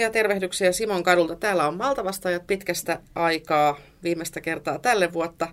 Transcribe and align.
ja 0.00 0.10
tervehdyksiä 0.10 0.72
Simon 0.72 1.02
kadulta. 1.02 1.36
Täällä 1.36 1.68
on 1.68 1.76
Maltavastaajat 1.76 2.46
pitkästä 2.46 3.00
aikaa, 3.14 3.80
viimeistä 4.02 4.40
kertaa 4.40 4.78
tälle 4.78 5.12
vuotta. 5.12 5.48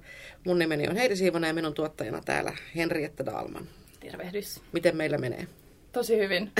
Mun 0.46 0.59
nimeni 0.59 0.88
on 0.88 0.96
Heidi 0.96 1.15
Siivonen 1.15 1.47
ja 1.47 1.54
minun 1.54 1.73
tuottajana 1.73 2.21
täällä 2.25 2.54
Henriette 2.75 3.25
Dalman. 3.25 3.68
Tervehdys. 4.00 4.61
Miten 4.71 4.97
meillä 4.97 5.18
menee? 5.18 5.47
Tosi 5.91 6.18
hyvin. 6.18 6.52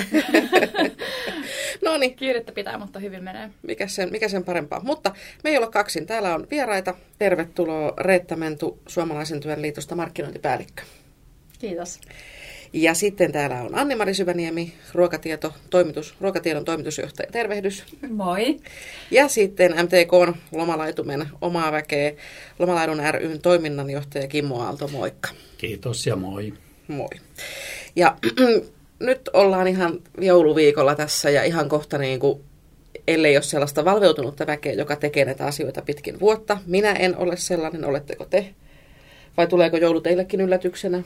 no 1.86 1.97
niin. 1.97 2.15
Kiirettä 2.15 2.51
pitää, 2.51 2.77
mutta 2.77 3.00
hyvin 3.00 3.23
menee. 3.23 3.50
Mikä 3.61 3.87
sen, 3.87 4.11
mikä 4.11 4.29
sen 4.29 4.43
parempaa. 4.43 4.79
Mutta 4.83 5.15
me 5.43 5.50
ei 5.50 5.57
olla 5.57 5.68
kaksin. 5.68 6.05
Täällä 6.05 6.36
on 6.36 6.47
vieraita. 6.51 6.93
Tervetuloa 7.19 7.93
Reetta 7.97 8.36
Mentu, 8.36 8.79
Suomalaisen 8.87 9.39
työn 9.39 9.61
liitosta 9.61 9.96
markkinointipäällikkö. 9.96 10.83
Kiitos. 11.59 12.00
Ja 12.73 12.93
sitten 12.93 13.32
täällä 13.32 13.61
on 13.61 13.75
Anni-Mari 13.75 14.14
Syväniemi, 14.14 14.73
ruokatieto, 14.93 15.54
toimitus, 15.69 16.15
ruokatiedon 16.21 16.65
toimitusjohtaja. 16.65 17.32
Tervehdys. 17.32 17.83
Moi. 18.09 18.59
Ja 19.11 19.28
sitten 19.28 19.71
MTK 19.71 20.37
Lomalaitumen 20.51 21.28
omaa 21.42 21.71
väkeä, 21.71 22.14
Lomalaidun 22.59 23.01
ryn 23.11 23.42
toiminnanjohtaja 23.42 24.28
Kimmo 24.28 24.61
Aalto, 24.61 24.87
moikka. 24.87 25.29
Kiitos 25.57 26.07
ja 26.07 26.15
moi. 26.15 26.54
Moi. 26.87 27.09
Ja 27.95 28.18
nyt 29.00 29.29
ollaan 29.33 29.67
ihan 29.67 30.00
jouluviikolla 30.17 30.95
tässä 30.95 31.29
ja 31.29 31.43
ihan 31.43 31.70
kohta 31.70 31.97
niin 31.97 32.20
kuin, 32.20 32.42
ellei 33.08 33.36
ole 33.38 33.44
sellaista 33.44 33.86
valveutunutta 33.86 34.47
väkeä, 34.47 34.73
joka 34.73 34.95
tekee 34.95 35.25
näitä 35.25 35.45
asioita 35.45 35.81
pitkin 35.81 36.20
vuotta. 36.20 36.58
Minä 36.66 36.92
en 36.92 37.17
ole 37.17 37.38
sellainen, 37.38 37.86
oletteko 37.86 38.25
te? 38.25 38.53
Vai 39.38 39.47
tuleeko 39.47 39.78
joulu 39.78 40.02
teillekin 40.02 40.42
yllätyksenä? 40.42 41.03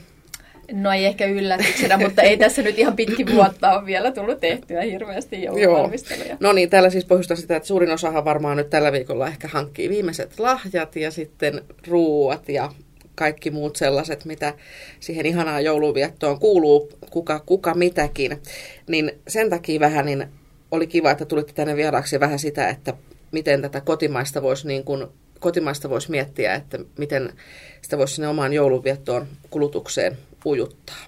No 0.72 0.92
ei 0.92 1.04
ehkä 1.04 1.26
yllätyksenä, 1.26 1.96
mutta 1.96 2.22
ei 2.22 2.36
tässä 2.36 2.62
nyt 2.62 2.78
ihan 2.78 2.96
pitkin 2.96 3.34
vuotta 3.34 3.78
ole 3.78 3.86
vielä 3.86 4.12
tullut 4.12 4.40
tehtyä 4.40 4.82
hirveästi 4.82 5.42
jouluvalmisteluja. 5.42 6.36
No 6.40 6.52
niin, 6.52 6.70
täällä 6.70 6.90
siis 6.90 7.04
pohjustaa 7.04 7.36
sitä, 7.36 7.56
että 7.56 7.66
suurin 7.66 7.90
osahan 7.90 8.24
varmaan 8.24 8.56
nyt 8.56 8.70
tällä 8.70 8.92
viikolla 8.92 9.28
ehkä 9.28 9.48
hankkii 9.48 9.88
viimeiset 9.88 10.38
lahjat 10.38 10.96
ja 10.96 11.10
sitten 11.10 11.62
ruuat 11.88 12.48
ja 12.48 12.70
kaikki 13.14 13.50
muut 13.50 13.76
sellaiset, 13.76 14.24
mitä 14.24 14.54
siihen 15.00 15.26
ihanaan 15.26 15.64
jouluviettoon 15.64 16.40
kuuluu, 16.40 16.88
kuka, 17.10 17.40
kuka 17.46 17.74
mitäkin. 17.74 18.38
Niin 18.88 19.12
sen 19.28 19.50
takia 19.50 19.80
vähän 19.80 20.06
niin 20.06 20.26
oli 20.70 20.86
kiva, 20.86 21.10
että 21.10 21.24
tulitte 21.24 21.52
tänne 21.52 21.76
vieraaksi 21.76 22.20
vähän 22.20 22.38
sitä, 22.38 22.68
että 22.68 22.94
miten 23.32 23.62
tätä 23.62 23.80
kotimaista 23.80 24.42
voisi 24.42 24.66
niin 24.66 24.84
kuin, 24.84 25.06
kotimaista 25.44 25.90
voisi 25.90 26.10
miettiä, 26.10 26.54
että 26.54 26.78
miten 26.98 27.32
sitä 27.82 27.98
voisi 27.98 28.14
sinne 28.14 28.28
omaan 28.28 28.52
jouluviettoon 28.52 29.26
kulutukseen 29.50 30.18
ujuttaa. 30.44 31.04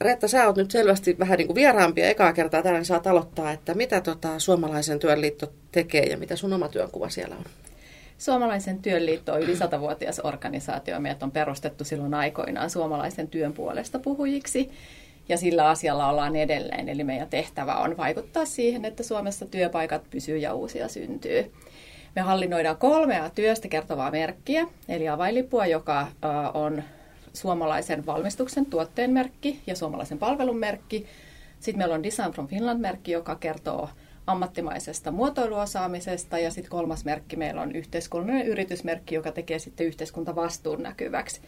Reetta, 0.00 0.28
sä 0.28 0.46
oot 0.46 0.56
nyt 0.56 0.70
selvästi 0.70 1.18
vähän 1.18 1.38
niin 1.38 1.46
kuin 1.46 1.54
vieraampi 1.54 2.00
ja 2.00 2.08
ekaa 2.08 2.32
kertaa 2.32 2.62
täällä 2.62 2.78
niin 2.78 2.86
saat 2.86 3.06
aloittaa, 3.06 3.52
että 3.52 3.74
mitä 3.74 4.00
tota 4.00 4.38
Suomalaisen 4.38 4.98
työnliitto 4.98 5.52
tekee 5.72 6.02
ja 6.02 6.18
mitä 6.18 6.36
sun 6.36 6.52
oma 6.52 6.68
työnkuva 6.68 7.08
siellä 7.08 7.36
on? 7.36 7.44
Suomalaisen 8.18 8.82
työnliitto 8.82 9.32
on 9.32 9.42
yli 9.42 9.56
satavuotias 9.56 10.20
organisaatio. 10.20 11.00
Meidät 11.00 11.22
on 11.22 11.30
perustettu 11.30 11.84
silloin 11.84 12.14
aikoinaan 12.14 12.70
suomalaisen 12.70 13.28
työn 13.28 13.52
puolesta 13.52 13.98
puhujiksi. 13.98 14.70
Ja 15.28 15.36
sillä 15.36 15.68
asialla 15.68 16.10
ollaan 16.10 16.36
edelleen. 16.36 16.88
Eli 16.88 17.04
meidän 17.04 17.30
tehtävä 17.30 17.76
on 17.76 17.96
vaikuttaa 17.96 18.44
siihen, 18.44 18.84
että 18.84 19.02
Suomessa 19.02 19.46
työpaikat 19.46 20.02
pysyy 20.10 20.38
ja 20.38 20.54
uusia 20.54 20.88
syntyy. 20.88 21.52
Me 22.16 22.22
hallinnoidaan 22.22 22.76
kolmea 22.76 23.30
työstä 23.30 23.68
kertovaa 23.68 24.10
merkkiä, 24.10 24.66
eli 24.88 25.08
availipua, 25.08 25.66
joka 25.66 26.06
on 26.54 26.82
suomalaisen 27.32 28.06
valmistuksen 28.06 28.66
tuotteen 28.66 29.10
merkki 29.10 29.60
ja 29.66 29.76
suomalaisen 29.76 30.18
palvelun 30.18 30.58
merkki. 30.58 31.06
Sitten 31.60 31.78
meillä 31.78 31.94
on 31.94 32.02
Design 32.02 32.30
from 32.30 32.48
Finland-merkki, 32.48 33.12
joka 33.12 33.36
kertoo 33.36 33.88
ammattimaisesta 34.26 35.10
muotoiluosaamisesta 35.10 36.38
ja 36.38 36.50
sitten 36.50 36.70
kolmas 36.70 37.04
merkki 37.04 37.36
meillä 37.36 37.62
on 37.62 37.72
yhteiskunnallinen 37.72 38.46
yritysmerkki, 38.46 39.14
joka 39.14 39.32
tekee 39.32 39.58
sitten 39.58 39.86
yhteiskuntavastuun 39.86 40.82
näkyväksi. 40.82 41.40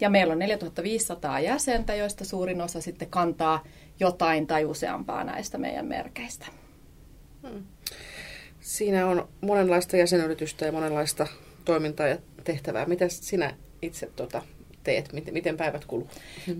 Ja 0.00 0.10
meillä 0.10 0.32
on 0.32 0.38
4500 0.38 1.40
jäsentä, 1.40 1.94
joista 1.94 2.24
suurin 2.24 2.60
osa 2.60 2.80
sitten 2.80 3.10
kantaa 3.10 3.64
jotain 4.00 4.46
tai 4.46 4.64
useampaa 4.64 5.24
näistä 5.24 5.58
meidän 5.58 5.86
merkeistä. 5.86 6.46
Hmm. 7.42 7.64
Siinä 8.70 9.06
on 9.06 9.28
monenlaista 9.40 9.96
jäsenyritystä 9.96 10.66
ja 10.66 10.72
monenlaista 10.72 11.26
toimintaa 11.64 12.08
ja 12.08 12.18
tehtävää. 12.44 12.86
Mitä 12.86 13.08
sinä 13.08 13.54
itse 13.82 14.10
tuota, 14.16 14.42
teet? 14.84 15.12
Miten, 15.30 15.56
päivät 15.56 15.84
kuluu? 15.84 16.08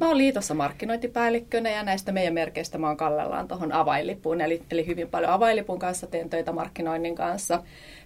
Mä 0.01 0.09
oon 0.09 0.19
liitossa 0.19 0.55
markkinointipäällikkönä 0.55 1.71
ja 1.71 1.83
näistä 1.83 2.13
meidän 2.13 2.35
merkeistä 2.35 2.79
mä 2.79 2.87
oon 2.87 2.97
kallellaan 2.97 3.49
tuohon 3.49 3.73
avainlipuun. 3.73 4.41
Eli, 4.41 4.63
eli 4.71 4.87
hyvin 4.87 5.09
paljon 5.09 5.33
avainlipun 5.33 5.79
kanssa 5.79 6.07
teen 6.07 6.31
töitä 6.31 6.53
markkinoinnin 6.53 7.15
kanssa. 7.15 7.63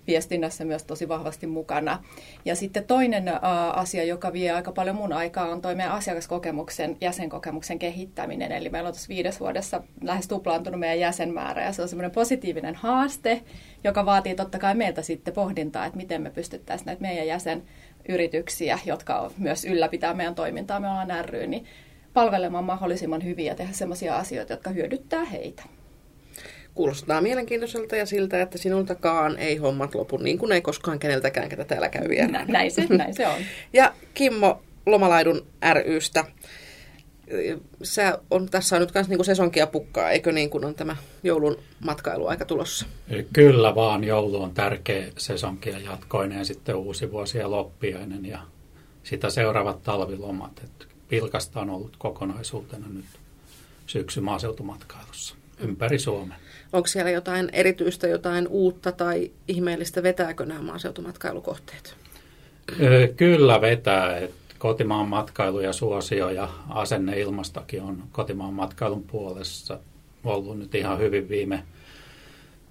Viestinnässä 0.06 0.64
myös 0.64 0.84
tosi 0.84 1.08
vahvasti 1.08 1.46
mukana. 1.46 2.04
Ja 2.44 2.56
sitten 2.56 2.84
toinen 2.84 3.28
ä, 3.28 3.40
asia, 3.70 4.04
joka 4.04 4.32
vie 4.32 4.50
aika 4.50 4.72
paljon 4.72 4.96
mun 4.96 5.12
aikaa, 5.12 5.48
on 5.48 5.62
toi 5.62 5.74
meidän 5.74 5.94
asiakaskokemuksen, 5.94 6.96
jäsenkokemuksen 7.00 7.78
kehittäminen. 7.78 8.52
Eli 8.52 8.68
meillä 8.68 8.86
on 8.86 8.92
tuossa 8.92 9.08
viides 9.08 9.40
vuodessa 9.40 9.82
lähes 10.02 10.28
tuplaantunut 10.28 10.80
meidän 10.80 11.00
jäsenmäärä 11.00 11.64
ja 11.64 11.72
se 11.72 11.82
on 11.82 11.88
semmoinen 11.88 12.10
positiivinen 12.10 12.74
haaste, 12.74 13.42
joka 13.84 14.06
vaatii 14.06 14.34
totta 14.34 14.58
kai 14.58 14.74
meiltä 14.74 15.02
sitten 15.02 15.34
pohdintaa, 15.34 15.86
että 15.86 15.96
miten 15.96 16.22
me 16.22 16.30
pystyttäisiin 16.30 16.86
näitä 16.86 17.02
meidän 17.02 17.26
jäsen 17.26 17.62
yrityksiä, 18.08 18.78
jotka 18.86 19.30
myös 19.38 19.64
ylläpitää 19.64 20.14
meidän 20.14 20.34
toimintaa, 20.34 20.80
me 20.80 20.88
ollaan 20.88 21.24
ry, 21.24 21.46
niin 21.46 21.66
palvelemaan 22.12 22.64
mahdollisimman 22.64 23.24
hyvin 23.24 23.46
ja 23.46 23.54
tehdä 23.54 23.72
sellaisia 23.72 24.16
asioita, 24.16 24.52
jotka 24.52 24.70
hyödyttää 24.70 25.24
heitä. 25.24 25.62
Kuulostaa 26.74 27.20
mielenkiintoiselta 27.20 27.96
ja 27.96 28.06
siltä, 28.06 28.42
että 28.42 28.58
sinultakaan 28.58 29.38
ei 29.38 29.56
hommat 29.56 29.94
lopu, 29.94 30.16
niin 30.16 30.38
kuin 30.38 30.52
ei 30.52 30.60
koskaan 30.60 30.98
keneltäkään, 30.98 31.48
ketä 31.48 31.64
täällä 31.64 31.88
käy 31.88 32.08
vieraana. 32.08 32.44
Näin 32.48 32.70
se, 32.70 32.86
näin 32.88 33.14
se 33.14 33.26
on. 33.26 33.40
Ja 33.72 33.92
Kimmo 34.14 34.62
Lomalaidun 34.86 35.46
rystä 35.84 36.24
sä 37.82 38.18
on, 38.30 38.48
tässä 38.48 38.76
on 38.76 38.82
nyt 38.82 38.94
myös 38.94 39.08
niinku 39.08 39.24
sesonkia 39.24 39.66
pukkaa, 39.66 40.10
eikö 40.10 40.32
niin 40.32 40.50
kuin 40.50 40.64
on 40.64 40.74
tämä 40.74 40.96
joulun 41.22 41.58
matkailu 41.80 42.26
aika 42.26 42.44
tulossa? 42.44 42.86
Kyllä 43.32 43.74
vaan, 43.74 44.04
joulu 44.04 44.42
on 44.42 44.54
tärkeä 44.54 45.06
sesonkia 45.18 45.78
jatkoinen 45.78 46.38
ja 46.38 46.44
sitten 46.44 46.74
uusi 46.74 47.12
vuosi 47.12 47.38
ja 47.38 47.50
loppiainen 47.50 48.26
ja 48.26 48.38
sitä 49.02 49.30
seuraavat 49.30 49.82
talvilomat. 49.82 50.60
Et 50.64 50.88
pilkasta 51.08 51.60
on 51.60 51.70
ollut 51.70 51.96
kokonaisuutena 51.98 52.86
nyt 52.88 53.04
syksy 53.86 54.20
maaseutumatkailussa 54.20 55.34
ympäri 55.60 55.98
Suomen. 55.98 56.38
Onko 56.72 56.86
siellä 56.86 57.10
jotain 57.10 57.48
erityistä, 57.52 58.08
jotain 58.08 58.48
uutta 58.48 58.92
tai 58.92 59.30
ihmeellistä, 59.48 60.02
vetääkö 60.02 60.46
nämä 60.46 60.62
maaseutumatkailukohteet? 60.62 61.96
Kyllä 63.16 63.60
vetää. 63.60 64.18
Et 64.18 64.34
kotimaan 64.64 65.08
matkailu 65.08 65.60
ja 65.60 65.72
suosio 65.72 66.30
ja 66.30 66.48
asenne 66.68 67.20
ilmastakin 67.20 67.82
on 67.82 68.02
kotimaan 68.12 68.54
matkailun 68.54 69.02
puolessa 69.02 69.78
ollut 70.24 70.58
nyt 70.58 70.74
ihan 70.74 70.98
hyvin 70.98 71.28
viime, 71.28 71.62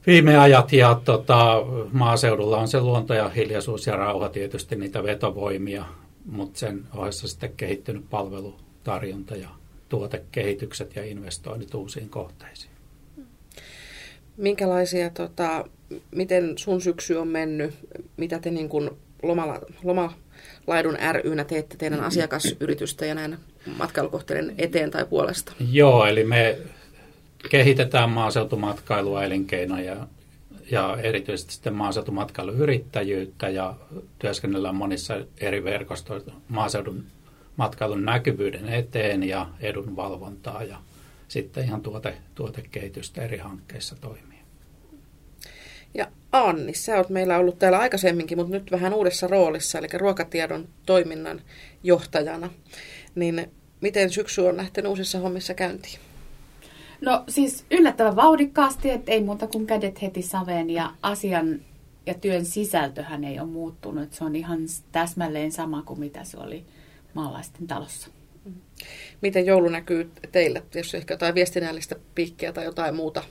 viime 0.08 0.38
ajat. 0.38 0.74
Ja 0.74 1.02
tota, 1.06 1.64
maaseudulla 1.92 2.58
on 2.58 2.68
se 2.68 2.82
luonto 2.82 3.14
ja 3.14 3.30
hiljaisuus 3.30 3.88
ja 3.88 3.96
rauha 3.96 4.30
tietysti 4.30 4.76
niitä 4.76 5.04
vetovoimia, 5.04 5.86
mutta 6.26 6.60
sen 6.60 6.84
ohessa 6.96 7.28
sitten 7.28 7.54
kehittynyt 7.58 8.10
palvelutarjonta 8.10 9.36
ja 9.36 9.50
tuotekehitykset 9.90 10.96
ja 10.96 11.06
investoinnit 11.06 11.76
uusiin 11.76 12.10
kohteisiin. 12.10 12.72
Minkälaisia, 14.38 15.10
tota, 15.10 15.66
miten 16.12 16.58
sun 16.58 16.82
syksy 16.82 17.16
on 17.16 17.28
mennyt, 17.28 17.74
mitä 18.18 18.40
te 18.40 18.52
niin 18.52 18.70
kuin 18.70 18.90
lomalla, 19.24 19.60
loma, 19.84 20.14
Laidun 20.68 20.98
rynä 21.24 21.44
teette 21.44 21.78
teidän 21.78 22.02
asiakasyritystä 22.02 23.06
ja 23.06 23.16
näin 23.16 23.38
matkailukohteiden 23.78 24.56
eteen 24.58 24.92
tai 24.92 25.06
puolesta? 25.06 25.54
Joo, 25.72 26.06
eli 26.06 26.24
me 26.24 26.58
kehitetään 27.50 28.10
maaseutumatkailua 28.10 29.24
elinkeinoa 29.24 29.80
ja, 29.80 30.08
ja 30.72 30.98
erityisesti 31.04 31.54
sitten 31.54 31.74
maaseutumatkailuyrittäjyyttä 31.74 33.50
ja 33.50 33.76
työskennellään 34.20 34.76
monissa 34.76 35.14
eri 35.38 35.64
verkostoissa 35.64 36.32
maaseudun 36.50 37.04
matkailun 37.58 38.06
näkyvyyden 38.06 38.70
eteen 38.70 39.24
ja 39.24 39.48
edunvalvontaa 39.60 40.64
ja 40.64 40.78
sitten 41.28 41.64
ihan 41.64 41.82
tuote, 41.82 42.18
tuotekehitystä 42.36 43.22
eri 43.22 43.38
hankkeissa 43.38 43.96
toimii. 44.02 44.33
Anni, 46.34 46.74
sä 46.74 46.98
oot 46.98 47.10
meillä 47.10 47.38
ollut 47.38 47.60
täällä 47.60 47.80
aikaisemminkin, 47.80 48.38
mutta 48.38 48.54
nyt 48.54 48.72
vähän 48.72 48.94
uudessa 48.94 49.28
roolissa, 49.28 49.80
eli 49.80 49.88
ruokatiedon 49.94 50.68
toiminnan 50.86 51.42
johtajana. 51.84 52.50
Niin 53.16 53.52
miten 53.82 54.10
syksy 54.10 54.42
on 54.42 54.58
lähtenyt 54.58 54.90
uusissa 54.90 55.20
hommissa 55.20 55.54
käyntiin? 55.54 56.00
No 57.02 57.24
siis 57.28 57.66
yllättävän 57.72 58.16
vauhdikkaasti, 58.16 58.90
että 58.90 59.12
ei 59.12 59.24
muuta 59.24 59.48
kuin 59.48 59.68
kädet 59.68 60.02
heti 60.02 60.22
saveen 60.22 60.70
ja 60.70 60.92
asian 61.02 61.60
ja 62.06 62.14
työn 62.14 62.46
sisältöhän 62.46 63.24
ei 63.24 63.40
ole 63.40 63.48
muuttunut. 63.48 64.14
Se 64.14 64.24
on 64.24 64.36
ihan 64.36 64.60
täsmälleen 64.92 65.52
sama 65.52 65.82
kuin 65.82 66.00
mitä 66.00 66.24
se 66.24 66.38
oli 66.38 66.66
maalaisten 67.14 67.68
talossa. 67.68 68.10
Miten 69.22 69.46
joulu 69.46 69.70
näkyy 69.70 70.12
teille? 70.32 70.64
Jos 70.76 70.96
ehkä 70.96 71.14
jotain 71.14 71.36
viestinnällistä 71.36 71.96
piikkiä 72.16 72.54
tai 72.54 72.66
jotain 72.66 72.96
muuta 72.96 73.24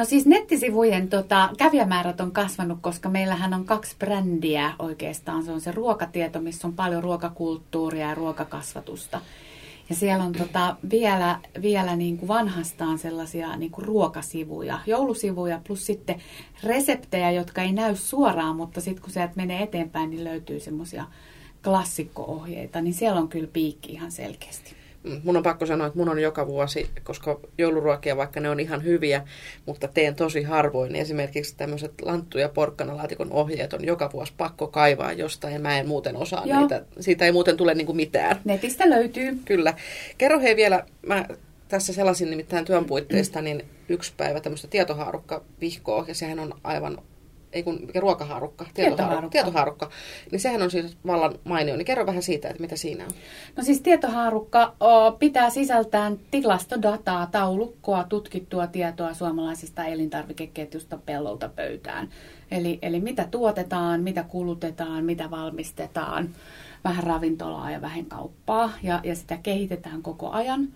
No 0.00 0.04
siis 0.04 0.26
nettisivujen 0.26 1.08
tota, 1.08 1.48
kävijämäärät 1.58 2.20
on 2.20 2.32
kasvanut, 2.32 2.78
koska 2.80 3.08
meillähän 3.08 3.54
on 3.54 3.64
kaksi 3.64 3.96
brändiä 3.98 4.72
oikeastaan. 4.78 5.44
Se 5.44 5.52
on 5.52 5.60
se 5.60 5.72
ruokatieto, 5.72 6.40
missä 6.40 6.68
on 6.68 6.74
paljon 6.74 7.02
ruokakulttuuria 7.02 8.08
ja 8.08 8.14
ruokakasvatusta. 8.14 9.20
Ja 9.88 9.94
siellä 9.94 10.24
on 10.24 10.32
tota, 10.32 10.76
vielä, 10.90 11.40
vielä 11.62 11.96
niin 11.96 12.18
kuin 12.18 12.28
vanhastaan 12.28 12.98
sellaisia 12.98 13.56
niin 13.56 13.70
kuin 13.70 13.84
ruokasivuja, 13.84 14.78
joulusivuja, 14.86 15.60
plus 15.66 15.86
sitten 15.86 16.20
reseptejä, 16.64 17.30
jotka 17.30 17.62
ei 17.62 17.72
näy 17.72 17.96
suoraan, 17.96 18.56
mutta 18.56 18.80
sitten 18.80 19.02
kun 19.02 19.12
sieltä 19.12 19.32
menee 19.36 19.62
eteenpäin, 19.62 20.10
niin 20.10 20.24
löytyy 20.24 20.60
semmoisia 20.60 21.04
klassikko-ohjeita, 21.64 22.80
niin 22.80 22.94
siellä 22.94 23.20
on 23.20 23.28
kyllä 23.28 23.48
piikki 23.52 23.92
ihan 23.92 24.12
selkeästi. 24.12 24.79
Mun 25.24 25.36
on 25.36 25.42
pakko 25.42 25.66
sanoa, 25.66 25.86
että 25.86 25.98
mun 25.98 26.08
on 26.08 26.22
joka 26.22 26.46
vuosi, 26.46 26.90
koska 27.04 27.40
jouluruokia, 27.58 28.16
vaikka 28.16 28.40
ne 28.40 28.50
on 28.50 28.60
ihan 28.60 28.84
hyviä, 28.84 29.22
mutta 29.66 29.88
teen 29.88 30.14
tosi 30.14 30.42
harvoin. 30.42 30.96
Esimerkiksi 30.96 31.56
tämmöiset 31.56 31.92
lanttu- 32.02 32.38
ja 32.38 32.48
porkkanalaatikon 32.48 33.32
ohjeet 33.32 33.72
on 33.72 33.84
joka 33.84 34.10
vuosi 34.12 34.32
pakko 34.36 34.66
kaivaa 34.66 35.12
jostain, 35.12 35.54
ja 35.54 35.60
mä 35.60 35.78
en 35.78 35.88
muuten 35.88 36.16
osaa 36.16 36.42
Joo. 36.46 36.60
niitä. 36.60 36.84
Siitä 37.00 37.24
ei 37.24 37.32
muuten 37.32 37.56
tule 37.56 37.74
niinku 37.74 37.92
mitään. 37.92 38.40
Netistä 38.44 38.90
löytyy. 38.90 39.38
Kyllä. 39.44 39.74
Kerro 40.18 40.40
hei 40.40 40.56
vielä, 40.56 40.84
mä 41.06 41.26
tässä 41.68 41.92
sellaisin 41.92 42.30
nimittäin 42.30 42.64
työn 42.64 42.84
puitteista, 42.84 43.42
niin 43.42 43.64
yksi 43.88 44.12
päivä 44.16 44.40
tämmöistä 44.40 44.68
tietohaarukka 44.68 45.44
vihkoa, 45.60 46.04
ja 46.08 46.14
sehän 46.14 46.38
on 46.38 46.54
aivan 46.64 46.98
ei 47.52 47.62
kun, 47.62 47.78
mikä 47.86 48.00
ruokahaarukka, 48.00 48.66
tietohaarukka. 48.74 49.28
tietohaarukka, 49.28 49.90
niin 50.30 50.40
sehän 50.40 50.62
on 50.62 50.70
siis 50.70 50.96
vallan 51.06 51.34
mainio. 51.44 51.76
Niin 51.76 51.84
kerro 51.84 52.06
vähän 52.06 52.22
siitä, 52.22 52.48
että 52.48 52.60
mitä 52.60 52.76
siinä 52.76 53.04
on. 53.04 53.10
No 53.56 53.62
siis 53.62 53.80
tietohaarukka 53.80 54.74
o, 54.80 55.12
pitää 55.12 55.50
sisältään 55.50 56.18
tilastodataa, 56.30 57.26
taulukkoa, 57.26 58.04
tutkittua 58.04 58.66
tietoa 58.66 59.14
suomalaisista 59.14 59.84
elintarvikeketjusta 59.84 60.98
pellolta 61.06 61.48
pöytään. 61.48 62.08
Eli, 62.50 62.78
eli 62.82 63.00
mitä 63.00 63.28
tuotetaan, 63.30 64.02
mitä 64.02 64.22
kulutetaan, 64.22 65.04
mitä 65.04 65.30
valmistetaan, 65.30 66.28
vähän 66.84 67.04
ravintolaa 67.04 67.70
ja 67.70 67.80
vähän 67.80 68.06
kauppaa. 68.06 68.72
Ja, 68.82 69.00
ja 69.04 69.14
sitä 69.14 69.38
kehitetään 69.42 70.02
koko 70.02 70.30
ajan. 70.30 70.68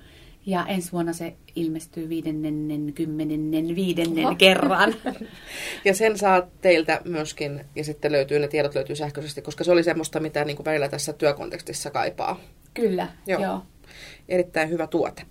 Ja 0.47 0.67
ensi 0.67 0.93
vuonna 0.93 1.13
se 1.13 1.35
ilmestyy 1.57 2.09
viidennen, 2.09 2.93
kymmenennen, 2.95 3.77
viidennen 3.77 4.27
Oho. 4.27 4.35
kerran. 4.35 4.95
ja 5.85 5.95
sen 5.95 6.19
saa 6.19 6.43
teiltä 6.61 7.01
myöskin, 7.05 7.65
ja 7.77 7.85
sitten 7.85 8.13
löytyy, 8.13 8.39
ne 8.39 8.49
tiedot 8.49 8.75
löytyy 8.75 8.97
sähköisesti, 8.97 9.43
koska 9.43 9.65
se 9.65 9.73
oli 9.73 9.83
semmoista, 9.83 10.21
mitä 10.21 10.45
niin 10.45 10.57
kuin 10.57 10.65
välillä 10.65 10.89
tässä 10.89 11.13
työkontekstissa 11.13 11.91
kaipaa. 11.91 12.41
Kyllä, 12.75 13.09
joo. 13.27 13.43
joo. 13.43 13.63
Erittäin 14.29 14.71
hyvä 14.71 14.87
tuote. 14.87 15.23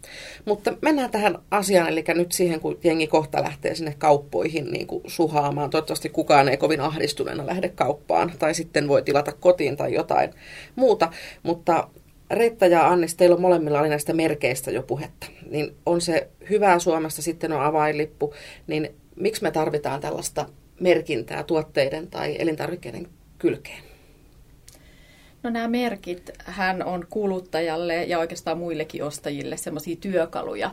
Mutta 0.45 0.77
mennään 0.81 1.11
tähän 1.11 1.37
asiaan, 1.51 1.89
eli 1.89 2.03
nyt 2.07 2.31
siihen, 2.31 2.59
kun 2.59 2.79
jengi 2.83 3.07
kohta 3.07 3.43
lähtee 3.43 3.75
sinne 3.75 3.95
kauppoihin 3.97 4.71
niin 4.71 4.87
kuin 4.87 5.03
suhaamaan. 5.07 5.69
Toivottavasti 5.69 6.09
kukaan 6.09 6.49
ei 6.49 6.57
kovin 6.57 6.81
ahdistuneena 6.81 7.45
lähde 7.45 7.69
kauppaan, 7.69 8.33
tai 8.39 8.53
sitten 8.53 8.87
voi 8.87 9.01
tilata 9.01 9.31
kotiin 9.31 9.77
tai 9.77 9.93
jotain 9.93 10.33
muuta. 10.75 11.11
Mutta 11.43 11.87
Retta 12.33 12.65
ja 12.65 12.87
Annis, 12.87 13.15
teillä 13.15 13.35
on 13.35 13.41
molemmilla 13.41 13.79
oli 13.79 13.89
näistä 13.89 14.13
merkeistä 14.13 14.71
jo 14.71 14.83
puhetta. 14.83 15.27
Niin 15.49 15.75
on 15.85 16.01
se 16.01 16.27
hyvää 16.49 16.79
Suomesta, 16.79 17.21
sitten 17.21 17.51
on 17.51 17.61
avainlippu, 17.61 18.33
niin 18.67 18.95
miksi 19.15 19.43
me 19.43 19.51
tarvitaan 19.51 20.01
tällaista 20.01 20.45
merkintää 20.79 21.43
tuotteiden 21.43 22.07
tai 22.07 22.35
elintarvikkeiden 22.39 23.07
kylkeen? 23.37 23.83
No 25.43 25.49
nämä 25.49 25.67
merkit, 25.67 26.29
hän 26.45 26.83
on 26.83 27.05
kuluttajalle 27.09 28.03
ja 28.03 28.19
oikeastaan 28.19 28.57
muillekin 28.57 29.03
ostajille 29.03 29.57
semmoisia 29.57 29.95
työkaluja 29.95 30.71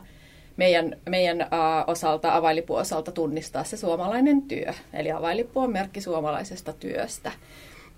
meidän, 0.57 0.97
meidän 1.09 1.47
osalta, 1.87 2.35
availipun 2.35 2.79
osalta 2.79 3.11
tunnistaa 3.11 3.63
se 3.63 3.77
suomalainen 3.77 4.41
työ. 4.41 4.73
Eli 4.93 5.11
availippu 5.11 5.59
on 5.59 5.71
merkki 5.71 6.01
suomalaisesta 6.01 6.73
työstä. 6.73 7.31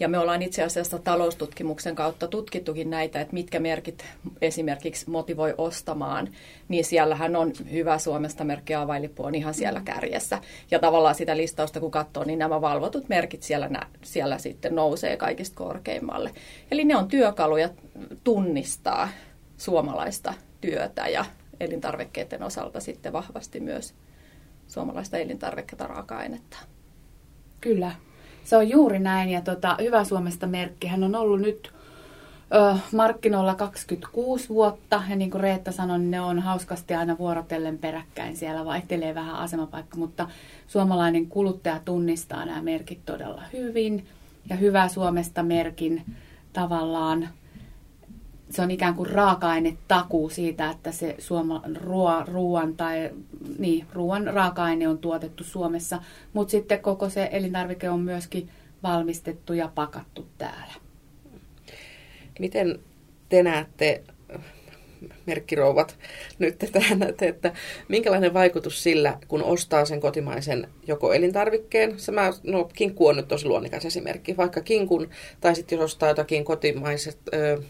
Ja 0.03 0.09
me 0.09 0.19
ollaan 0.19 0.41
itse 0.41 0.63
asiassa 0.63 1.00
taloustutkimuksen 1.00 1.95
kautta 1.95 2.27
tutkittukin 2.27 2.89
näitä, 2.89 3.21
että 3.21 3.33
mitkä 3.33 3.59
merkit 3.59 4.05
esimerkiksi 4.41 5.09
motivoi 5.09 5.53
ostamaan, 5.57 6.29
niin 6.67 6.85
siellähän 6.85 7.35
on 7.35 7.53
hyvä 7.71 7.97
Suomesta 7.97 8.44
merkki 8.44 8.75
availippu 8.75 9.23
on 9.23 9.35
ihan 9.35 9.53
siellä 9.53 9.81
kärjessä. 9.85 10.41
Ja 10.71 10.79
tavallaan 10.79 11.15
sitä 11.15 11.38
listausta 11.38 11.79
kun 11.79 11.91
katsoo, 11.91 12.23
niin 12.23 12.39
nämä 12.39 12.61
valvotut 12.61 13.09
merkit 13.09 13.44
siellä, 13.44 13.69
siellä 14.01 14.38
sitten 14.38 14.75
nousee 14.75 15.17
kaikista 15.17 15.55
korkeimmalle. 15.55 16.31
Eli 16.71 16.85
ne 16.85 16.95
on 16.95 17.07
työkaluja 17.07 17.69
tunnistaa 18.23 19.09
suomalaista 19.57 20.33
työtä 20.61 21.07
ja 21.07 21.25
elintarvikkeiden 21.59 22.44
osalta 22.44 22.79
sitten 22.79 23.13
vahvasti 23.13 23.59
myös 23.59 23.94
suomalaista 24.67 25.17
elintarvikkeita 25.17 25.88
raaka-ainetta. 25.88 26.57
Kyllä, 27.61 27.91
se 28.44 28.57
on 28.57 28.69
juuri 28.69 29.00
näin 29.00 29.30
ja 29.30 29.42
tota, 29.42 29.78
Hyvä 29.81 30.04
Suomesta 30.04 30.48
merkki, 30.48 30.88
hän 30.88 31.04
on 31.04 31.16
ollut 31.16 31.42
nyt 31.42 31.72
ö, 32.54 32.78
markkinoilla 32.92 33.56
26 33.56 34.50
vuotta 34.50 35.04
ja 35.10 35.16
niin 35.16 35.31
kuin 35.31 35.42
Reetta 35.42 35.72
sanoi, 35.72 36.00
niin 36.00 36.12
ne 36.12 36.22
on 36.22 36.40
hauskasti 36.40 36.94
aina 36.95 37.18
vuorotellen 37.18 37.78
peräkkäin. 37.78 38.38
Siellä 38.38 38.66
vaihtelee 38.66 39.16
vähän 39.16 39.36
asemapaikka, 39.36 39.98
mutta 39.98 40.28
suomalainen 40.68 41.28
kuluttaja 41.28 41.80
tunnistaa 41.86 42.45
nämä 42.45 42.62
merkit 42.62 43.06
todella 43.06 43.44
hyvin 43.54 44.06
ja 44.50 44.56
Hyvä 44.56 44.88
Suomesta 44.88 45.44
merkin 45.44 46.04
tavallaan 46.54 47.30
se 48.53 48.61
on 48.61 48.71
ikään 48.71 48.95
kuin 48.95 49.09
raaka-ainetakuu 49.09 50.29
siitä, 50.29 50.69
että 50.69 50.91
se 50.91 51.15
suoma, 51.19 51.61
ruo, 51.81 52.23
ruoan 52.27 52.75
tai 52.75 53.11
niin, 53.59 53.85
ruoan 53.94 54.27
raaka-aine 54.27 54.88
on 54.88 54.97
tuotettu 54.97 55.44
Suomessa, 55.44 56.01
mutta 56.33 56.51
sitten 56.51 56.79
koko 56.79 57.09
se 57.09 57.29
elintarvike 57.31 57.89
on 57.89 58.00
myöskin 58.00 58.50
valmistettu 58.83 59.53
ja 59.53 59.71
pakattu 59.75 60.27
täällä. 60.38 60.73
Miten 62.39 62.79
te 63.29 63.44
näette, 63.44 64.03
merkkirouvat, 65.25 65.97
nyt 66.39 66.57
te 66.57 66.69
näette, 66.95 67.27
että 67.27 67.53
minkälainen 67.88 68.33
vaikutus 68.33 68.83
sillä, 68.83 69.17
kun 69.27 69.44
ostaa 69.44 69.85
sen 69.85 70.00
kotimaisen 70.00 70.67
joko 70.88 71.13
elintarvikkeen, 71.13 72.00
se 72.00 72.11
mä, 72.11 72.31
no 72.44 72.69
kinkku 72.73 73.07
on 73.07 73.15
nyt 73.15 73.27
tosi 73.27 73.45
luonnikas 73.45 73.85
esimerkki, 73.85 74.38
vaikka 74.38 74.61
kinkun, 74.61 75.09
tai 75.41 75.55
sitten 75.55 75.75
jos 75.75 75.86
ostaa 75.91 76.10
jotakin 76.10 76.45
kotimaiset, 76.45 77.17
ö, 77.33 77.62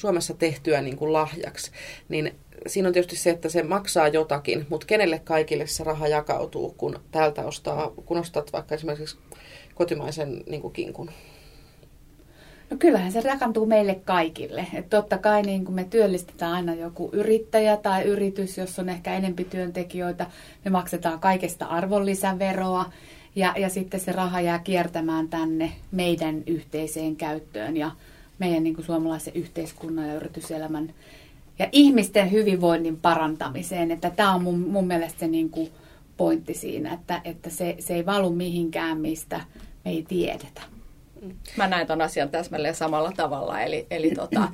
Suomessa 0.00 0.34
tehtyä 0.34 0.80
niin 0.80 0.96
kuin 0.96 1.12
lahjaksi, 1.12 1.70
niin 2.08 2.34
siinä 2.66 2.88
on 2.88 2.92
tietysti 2.92 3.16
se, 3.16 3.30
että 3.30 3.48
se 3.48 3.62
maksaa 3.62 4.08
jotakin, 4.08 4.66
mutta 4.68 4.86
kenelle 4.86 5.18
kaikille 5.18 5.66
se 5.66 5.84
raha 5.84 6.08
jakautuu, 6.08 6.74
kun 6.78 7.00
täältä 7.10 7.44
ostaa, 7.44 7.92
kun 8.06 8.18
ostat 8.18 8.52
vaikka 8.52 8.74
esimerkiksi 8.74 9.18
kotimaisen 9.74 10.42
niin 10.46 10.62
kuin 10.62 10.72
kinkun? 10.72 11.10
No 12.70 12.76
kyllähän 12.76 13.12
se 13.12 13.20
rakantuu 13.20 13.66
meille 13.66 14.00
kaikille. 14.04 14.66
Et 14.74 14.90
totta 14.90 15.18
kai 15.18 15.42
niin 15.42 15.64
kun 15.64 15.74
me 15.74 15.84
työllistetään 15.84 16.52
aina 16.52 16.74
joku 16.74 17.10
yrittäjä 17.12 17.76
tai 17.76 18.02
yritys, 18.02 18.58
jos 18.58 18.78
on 18.78 18.88
ehkä 18.88 19.14
enempi 19.14 19.44
työntekijöitä, 19.44 20.26
me 20.64 20.70
maksetaan 20.70 21.20
kaikesta 21.20 21.66
arvonlisäveroa 21.66 22.92
ja, 23.36 23.54
ja 23.56 23.68
sitten 23.68 24.00
se 24.00 24.12
raha 24.12 24.40
jää 24.40 24.58
kiertämään 24.58 25.28
tänne 25.28 25.72
meidän 25.90 26.42
yhteiseen 26.46 27.16
käyttöön. 27.16 27.76
Ja 27.76 27.90
meidän 28.40 28.62
niin 28.62 28.74
kuin 28.74 28.84
suomalaisen 28.84 29.34
yhteiskunnan 29.34 30.08
ja 30.08 30.14
yrityselämän 30.14 30.94
ja 31.58 31.68
ihmisten 31.72 32.30
hyvinvoinnin 32.30 32.96
parantamiseen. 32.96 33.90
Että 33.90 34.10
tämä 34.10 34.34
on 34.34 34.42
mun, 34.42 34.58
mun 34.58 34.86
mielestä 34.86 35.20
se 35.20 35.28
niin 35.28 35.50
kuin 35.50 35.70
pointti 36.16 36.54
siinä, 36.54 36.92
että, 36.92 37.20
että 37.24 37.50
se, 37.50 37.76
se 37.78 37.94
ei 37.94 38.06
valu 38.06 38.30
mihinkään, 38.30 39.00
mistä 39.00 39.40
me 39.84 39.90
ei 39.90 40.04
tiedetä. 40.08 40.62
Mä 41.56 41.66
näen 41.66 41.86
ton 41.86 42.02
asian 42.02 42.28
täsmälleen 42.28 42.74
samalla 42.74 43.12
tavalla, 43.16 43.60
eli, 43.60 43.86
eli 43.90 44.10
tota, 44.10 44.48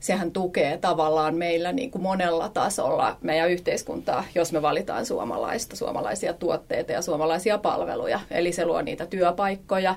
sehän 0.00 0.30
tukee 0.30 0.78
tavallaan 0.78 1.34
meillä 1.34 1.72
niin 1.72 1.90
kuin 1.90 2.02
monella 2.02 2.48
tasolla 2.48 3.16
meidän 3.20 3.50
yhteiskuntaa, 3.50 4.24
jos 4.34 4.52
me 4.52 4.62
valitaan 4.62 5.06
suomalaista, 5.06 5.76
suomalaisia 5.76 6.32
tuotteita 6.32 6.92
ja 6.92 7.02
suomalaisia 7.02 7.58
palveluja. 7.58 8.20
Eli 8.30 8.52
se 8.52 8.66
luo 8.66 8.82
niitä 8.82 9.06
työpaikkoja, 9.06 9.94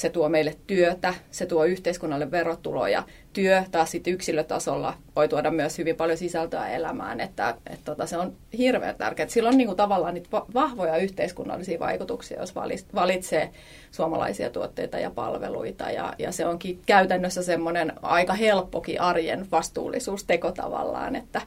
se 0.00 0.10
tuo 0.10 0.28
meille 0.28 0.56
työtä, 0.66 1.14
se 1.30 1.46
tuo 1.46 1.64
yhteiskunnalle 1.64 2.30
verotuloja. 2.30 3.02
Työ 3.32 3.64
taas 3.70 3.90
sitten 3.90 4.12
yksilötasolla 4.12 4.94
voi 5.16 5.28
tuoda 5.28 5.50
myös 5.50 5.78
hyvin 5.78 5.96
paljon 5.96 6.18
sisältöä 6.18 6.68
elämään, 6.68 7.20
että, 7.20 7.54
että 7.66 7.84
tota, 7.84 8.06
se 8.06 8.16
on 8.16 8.32
hirveän 8.58 8.96
tärkeää. 8.96 9.28
Sillä 9.28 9.48
on 9.48 9.58
niin 9.58 9.66
kuin 9.66 9.76
tavallaan 9.76 10.14
niitä 10.14 10.28
vahvoja 10.54 10.96
yhteiskunnallisia 10.96 11.78
vaikutuksia, 11.78 12.40
jos 12.40 12.54
valitsee 12.94 13.50
suomalaisia 13.90 14.50
tuotteita 14.50 14.98
ja 14.98 15.10
palveluita. 15.10 15.90
Ja, 15.90 16.14
ja 16.18 16.32
se 16.32 16.46
onkin 16.46 16.80
käytännössä 16.86 17.42
semmoinen 17.42 17.92
aika 18.02 18.34
helppokin 18.34 19.00
arjen 19.00 19.46
vastuullisuusteko 19.50 20.52
tavallaan, 20.52 21.16
että, 21.16 21.40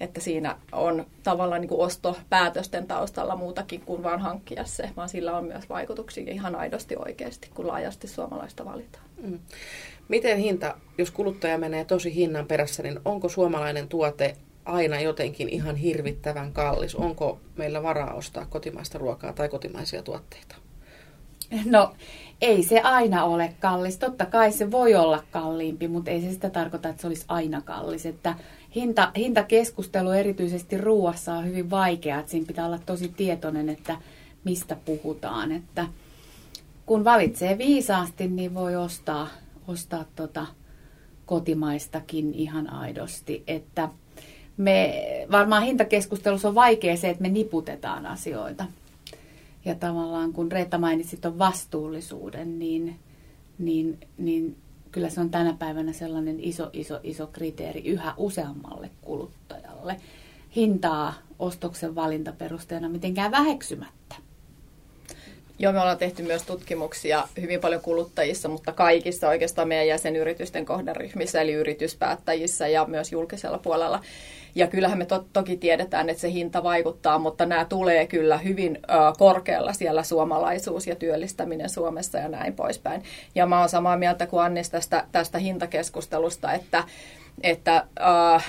että 0.00 0.20
siinä 0.20 0.56
on 0.72 1.06
tavallaan 1.22 1.60
niin 1.60 1.68
kuin 1.68 1.80
ostopäätösten 1.80 2.86
taustalla 2.86 3.36
muutakin 3.36 3.80
kuin 3.80 4.02
vain 4.02 4.20
hankkia 4.20 4.64
se, 4.64 4.90
vaan 4.96 5.08
sillä 5.08 5.36
on 5.36 5.44
myös 5.44 5.68
vaikutuksia 5.68 6.32
ihan 6.32 6.54
aidosti 6.54 6.96
oikeasti, 6.96 7.50
kun 7.54 7.66
laajasti 7.66 8.08
suomalaista 8.08 8.64
valitaan. 8.64 9.04
Mm. 9.22 9.38
Miten 10.08 10.38
hinta, 10.38 10.74
jos 10.98 11.10
kuluttaja 11.10 11.58
menee 11.58 11.84
tosi 11.84 12.14
hinnan 12.14 12.46
perässä, 12.46 12.82
niin 12.82 13.00
onko 13.04 13.28
suomalainen 13.28 13.88
tuote 13.88 14.36
aina 14.64 15.00
jotenkin 15.00 15.48
ihan 15.48 15.76
hirvittävän 15.76 16.52
kallis? 16.52 16.94
Onko 16.94 17.40
meillä 17.56 17.82
varaa 17.82 18.14
ostaa 18.14 18.46
kotimaista 18.46 18.98
ruokaa 18.98 19.32
tai 19.32 19.48
kotimaisia 19.48 20.02
tuotteita? 20.02 20.56
No 21.64 21.92
ei 22.40 22.62
se 22.62 22.80
aina 22.80 23.24
ole 23.24 23.54
kallis. 23.60 23.98
Totta 23.98 24.26
kai 24.26 24.52
se 24.52 24.70
voi 24.70 24.94
olla 24.94 25.22
kalliimpi, 25.30 25.88
mutta 25.88 26.10
ei 26.10 26.20
se 26.20 26.32
sitä 26.32 26.50
tarkoita, 26.50 26.88
että 26.88 27.00
se 27.00 27.06
olisi 27.06 27.24
aina 27.28 27.60
kallis. 27.60 28.06
Että 28.06 28.34
hinta, 28.76 29.12
hintakeskustelu 29.16 30.10
erityisesti 30.10 30.78
ruuassa 30.78 31.34
on 31.34 31.46
hyvin 31.46 31.70
vaikea, 31.70 32.18
että 32.20 32.30
siinä 32.30 32.46
pitää 32.46 32.66
olla 32.66 32.78
tosi 32.86 33.08
tietoinen, 33.08 33.68
että 33.68 33.96
mistä 34.44 34.76
puhutaan. 34.84 35.52
Että 35.52 35.86
kun 36.86 37.04
valitsee 37.04 37.58
viisaasti, 37.58 38.28
niin 38.28 38.54
voi 38.54 38.76
ostaa, 38.76 39.28
ostaa 39.68 40.04
tota 40.16 40.46
kotimaistakin 41.26 42.34
ihan 42.34 42.70
aidosti. 42.70 43.44
Että 43.46 43.88
me, 44.56 45.02
varmaan 45.30 45.62
hintakeskustelussa 45.62 46.48
on 46.48 46.54
vaikea 46.54 46.96
se, 46.96 47.10
että 47.10 47.22
me 47.22 47.28
niputetaan 47.28 48.06
asioita. 48.06 48.66
Ja 49.64 49.74
tavallaan 49.74 50.32
kun 50.32 50.52
Reetta 50.52 50.78
mainitsit 50.78 51.24
on 51.24 51.38
vastuullisuuden, 51.38 52.58
niin, 52.58 52.96
niin, 53.58 53.98
niin 54.18 54.56
kyllä 54.96 55.10
se 55.10 55.20
on 55.20 55.30
tänä 55.30 55.56
päivänä 55.58 55.92
sellainen 55.92 56.40
iso, 56.40 56.70
iso, 56.72 57.00
iso 57.02 57.26
kriteeri 57.26 57.80
yhä 57.84 58.14
useammalle 58.16 58.90
kuluttajalle. 59.02 59.96
Hintaa 60.56 61.14
ostoksen 61.38 61.94
valintaperusteena 61.94 62.88
mitenkään 62.88 63.30
väheksymättä. 63.30 64.16
Joo, 65.58 65.72
me 65.72 65.80
ollaan 65.80 65.98
tehty 65.98 66.22
myös 66.22 66.42
tutkimuksia 66.42 67.28
hyvin 67.40 67.60
paljon 67.60 67.80
kuluttajissa, 67.80 68.48
mutta 68.48 68.72
kaikissa 68.72 69.28
oikeastaan 69.28 69.68
meidän 69.68 69.86
jäsenyritysten 69.86 70.66
kohderyhmissä, 70.66 71.40
eli 71.40 71.52
yrityspäättäjissä 71.52 72.68
ja 72.68 72.84
myös 72.84 73.12
julkisella 73.12 73.58
puolella. 73.58 74.00
Ja 74.56 74.66
kyllähän 74.66 74.98
me 74.98 75.06
to- 75.06 75.26
toki 75.32 75.56
tiedetään, 75.56 76.08
että 76.08 76.20
se 76.20 76.32
hinta 76.32 76.62
vaikuttaa, 76.62 77.18
mutta 77.18 77.46
nämä 77.46 77.64
tulee 77.64 78.06
kyllä 78.06 78.38
hyvin 78.38 78.78
ö, 78.82 78.92
korkealla 79.18 79.72
siellä 79.72 80.02
suomalaisuus 80.02 80.86
ja 80.86 80.96
työllistäminen 80.96 81.68
Suomessa 81.68 82.18
ja 82.18 82.28
näin 82.28 82.54
poispäin. 82.54 83.02
Ja 83.34 83.46
mä 83.46 83.60
oon 83.60 83.68
samaa 83.68 83.96
mieltä 83.96 84.26
kuin 84.26 84.42
Annis 84.42 84.70
tästä, 84.70 85.04
tästä 85.12 85.38
hintakeskustelusta, 85.38 86.52
että, 86.52 86.84
että 87.42 87.86
ö, 87.98 88.40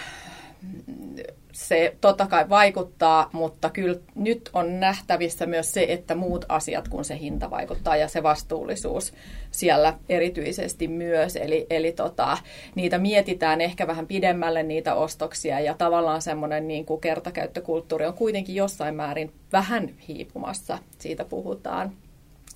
se 1.57 1.95
totta 2.01 2.27
kai 2.27 2.49
vaikuttaa, 2.49 3.29
mutta 3.33 3.69
kyllä 3.69 3.99
nyt 4.15 4.49
on 4.53 4.79
nähtävissä 4.79 5.45
myös 5.45 5.73
se, 5.73 5.85
että 5.89 6.15
muut 6.15 6.45
asiat 6.49 6.87
kuin 6.87 7.05
se 7.05 7.19
hinta 7.19 7.49
vaikuttaa 7.49 7.95
ja 7.95 8.07
se 8.07 8.23
vastuullisuus 8.23 9.13
siellä 9.51 9.93
erityisesti 10.09 10.87
myös. 10.87 11.35
Eli, 11.35 11.67
eli 11.69 11.91
tota, 11.91 12.37
niitä 12.75 12.97
mietitään 12.97 13.61
ehkä 13.61 13.87
vähän 13.87 14.07
pidemmälle 14.07 14.63
niitä 14.63 14.95
ostoksia 14.95 15.59
ja 15.59 15.73
tavallaan 15.73 16.21
semmoinen 16.21 16.67
niin 16.67 16.85
kuin 16.85 17.01
kertakäyttökulttuuri 17.01 18.05
on 18.05 18.13
kuitenkin 18.13 18.55
jossain 18.55 18.95
määrin 18.95 19.33
vähän 19.51 19.89
hiipumassa, 20.07 20.77
siitä 20.99 21.25
puhutaan. 21.25 21.91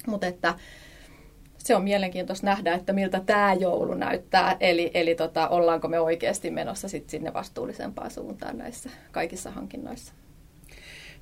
Mutta 0.08 0.28
että 0.28 0.54
se 1.66 1.76
on 1.76 1.84
mielenkiintoista 1.84 2.46
nähdä, 2.46 2.74
että 2.74 2.94
miltä 2.94 3.22
tämä 3.26 3.54
joulu 3.54 3.94
näyttää. 3.94 4.58
Eli, 4.60 4.92
eli 4.94 5.16
tota, 5.16 5.48
ollaanko 5.48 5.88
me 5.88 6.00
oikeasti 6.00 6.52
menossa 6.52 6.90
sit 6.90 7.10
sinne 7.10 7.34
vastuullisempaan 7.34 8.12
suuntaan 8.12 8.58
näissä 8.58 8.90
kaikissa 9.12 9.52
hankinnoissa. 9.52 10.14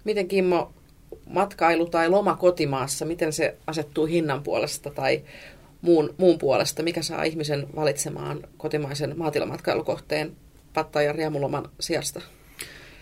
Miten 0.03 0.27
Kimmo, 0.27 0.73
matkailu 1.25 1.85
tai 1.85 2.09
loma 2.09 2.35
kotimaassa, 2.35 3.05
miten 3.05 3.33
se 3.33 3.55
asettuu 3.67 4.05
hinnan 4.05 4.43
puolesta 4.43 4.89
tai 4.89 5.21
muun, 5.81 6.15
muun 6.17 6.37
puolesta? 6.37 6.83
Mikä 6.83 7.01
saa 7.01 7.23
ihmisen 7.23 7.67
valitsemaan 7.75 8.47
kotimaisen 8.57 9.17
maatilamatkailukohteen 9.17 10.35
pattajan 10.73 11.15
riemuloman 11.15 11.69
sijasta? 11.79 12.21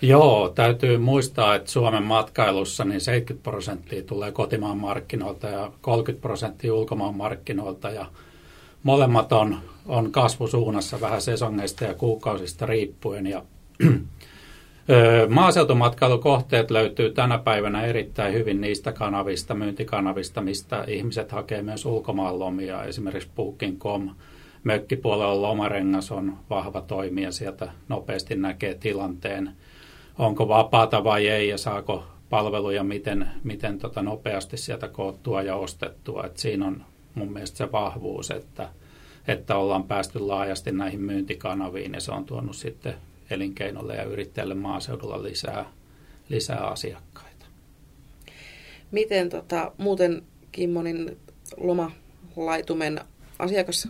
Joo, 0.02 0.50
täytyy 0.50 0.98
muistaa, 0.98 1.56
että 1.56 1.72
Suomen 1.72 2.04
matkailussa 2.04 2.86
niin 2.86 3.02
70 3.02 3.50
prosenttia 3.50 4.04
tulee 4.04 4.32
kotimaan 4.32 4.78
markkinoilta 4.78 5.48
ja 5.48 5.72
30 5.82 6.22
prosenttia 6.22 6.74
ulkomaan 6.74 7.16
markkinoilta 7.16 7.90
ja 7.90 8.06
molemmat 8.84 9.34
on, 9.34 9.58
on 9.86 10.12
kasvusuunnassa 10.12 11.02
vähän 11.02 11.22
sesongeista 11.22 11.84
ja 11.84 11.94
kuukausista 11.94 12.66
riippuen 12.66 13.28
ja 13.28 13.44
Maaseutumatkailukohteet 15.30 16.72
löytyy 16.72 17.12
tänä 17.12 17.38
päivänä 17.38 17.86
erittäin 17.86 18.34
hyvin 18.34 18.62
niistä 18.62 18.92
kanavista, 18.92 19.54
myyntikanavista, 19.54 20.42
mistä 20.42 20.84
ihmiset 20.88 21.32
hakee 21.32 21.62
myös 21.62 21.86
ulkomaanlomia. 21.86 22.84
Esimerkiksi 22.84 23.30
Booking.com, 23.36 24.10
mökkipuolella 24.64 25.42
Lomarengas 25.42 26.12
on 26.12 26.38
vahva 26.50 26.82
toimija, 26.82 27.32
sieltä 27.32 27.72
nopeasti 27.88 28.36
näkee 28.36 28.74
tilanteen– 28.76 29.52
onko 30.20 30.48
vapaata 30.48 31.04
vai 31.04 31.28
ei 31.28 31.48
ja 31.48 31.58
saako 31.58 32.04
palveluja 32.30 32.84
miten, 32.84 33.28
miten 33.44 33.80
tota 33.80 34.02
nopeasti 34.02 34.58
sieltä 34.58 34.88
koottua 34.88 35.42
ja 35.42 35.56
ostettua. 35.56 36.26
Et 36.26 36.38
siinä 36.38 36.66
on 36.66 36.86
mun 37.16 37.34
mielestä 37.34 37.58
se 37.58 37.72
vahvuus, 37.72 38.32
että, 38.32 38.70
että 39.28 39.56
ollaan 39.56 39.84
päästy 39.84 40.20
laajasti 40.20 40.72
näihin 40.72 41.02
myyntikanaviin 41.02 41.94
ja 41.94 42.02
se 42.02 42.12
on 42.12 42.26
tuonut 42.26 42.56
sitten 42.56 42.96
elinkeinolle 43.30 43.96
ja 43.96 44.04
yrittäjälle 44.04 44.56
maaseudulla 44.56 45.24
lisää, 45.24 45.66
lisää 46.30 46.68
asiakkaita. 46.68 47.46
Miten 48.92 49.30
tota, 49.30 49.72
muuten 49.78 50.24
Kimmonin 50.52 51.18
lomalaitumen 51.58 53.00
asiakas 53.40 53.88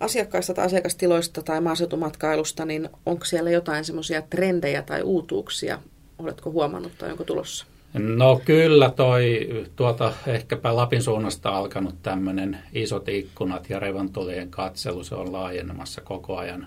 asiakkaista 0.00 0.54
tai 0.54 0.66
asiakastiloista 0.66 1.42
tai 1.42 1.60
maaseutumatkailusta, 1.60 2.64
niin 2.64 2.88
onko 3.06 3.24
siellä 3.24 3.50
jotain 3.50 3.84
semmoisia 3.84 4.22
trendejä 4.22 4.82
tai 4.82 5.02
uutuuksia? 5.02 5.78
Oletko 6.18 6.50
huomannut 6.50 6.92
tai 6.98 7.10
onko 7.10 7.24
tulossa? 7.24 7.66
No 7.98 8.40
kyllä 8.44 8.90
toi 8.90 9.48
tuota 9.76 10.12
ehkäpä 10.26 10.76
Lapin 10.76 11.02
suunnasta 11.02 11.50
alkanut 11.50 11.94
tämmöinen 12.02 12.58
isot 12.72 13.08
ikkunat 13.08 13.70
ja 13.70 13.78
revontulien 13.78 14.50
katselu, 14.50 15.04
se 15.04 15.14
on 15.14 15.32
laajenemassa 15.32 16.00
koko 16.00 16.36
ajan 16.36 16.66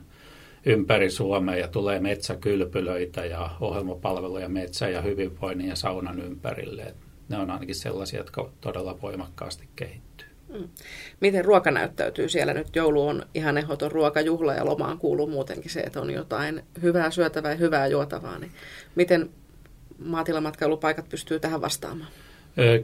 ympäri 0.65 1.09
Suomea 1.09 1.55
ja 1.55 1.67
tulee 1.67 1.99
metsäkylpylöitä 1.99 3.25
ja 3.25 3.49
ohjelmapalveluja 3.61 4.49
metsä- 4.49 4.89
ja 4.89 5.01
hyvinvoinnin 5.01 5.67
ja 5.67 5.75
saunan 5.75 6.19
ympärille. 6.19 6.93
Ne 7.29 7.37
on 7.37 7.51
ainakin 7.51 7.75
sellaisia, 7.75 8.19
jotka 8.19 8.49
todella 8.61 9.01
voimakkaasti 9.01 9.69
kehittyy. 9.75 10.08
Mm. 10.53 10.69
Miten 11.19 11.45
ruoka 11.45 11.71
näyttäytyy 11.71 12.29
siellä 12.29 12.53
nyt? 12.53 12.75
Joulu 12.75 13.07
on 13.07 13.25
ihan 13.33 13.57
ehdoton 13.57 13.91
ruokajuhla 13.91 14.53
ja 14.53 14.65
lomaan 14.65 14.97
kuuluu 14.97 15.27
muutenkin 15.27 15.71
se, 15.71 15.79
että 15.79 16.01
on 16.01 16.11
jotain 16.11 16.63
hyvää 16.81 17.11
syötävää 17.11 17.51
ja 17.51 17.57
hyvää 17.57 17.87
juotavaa. 17.87 18.39
Niin 18.39 18.51
miten 18.95 19.29
maatilamatkailupaikat 20.05 21.09
pystyy 21.09 21.39
tähän 21.39 21.61
vastaamaan? 21.61 22.11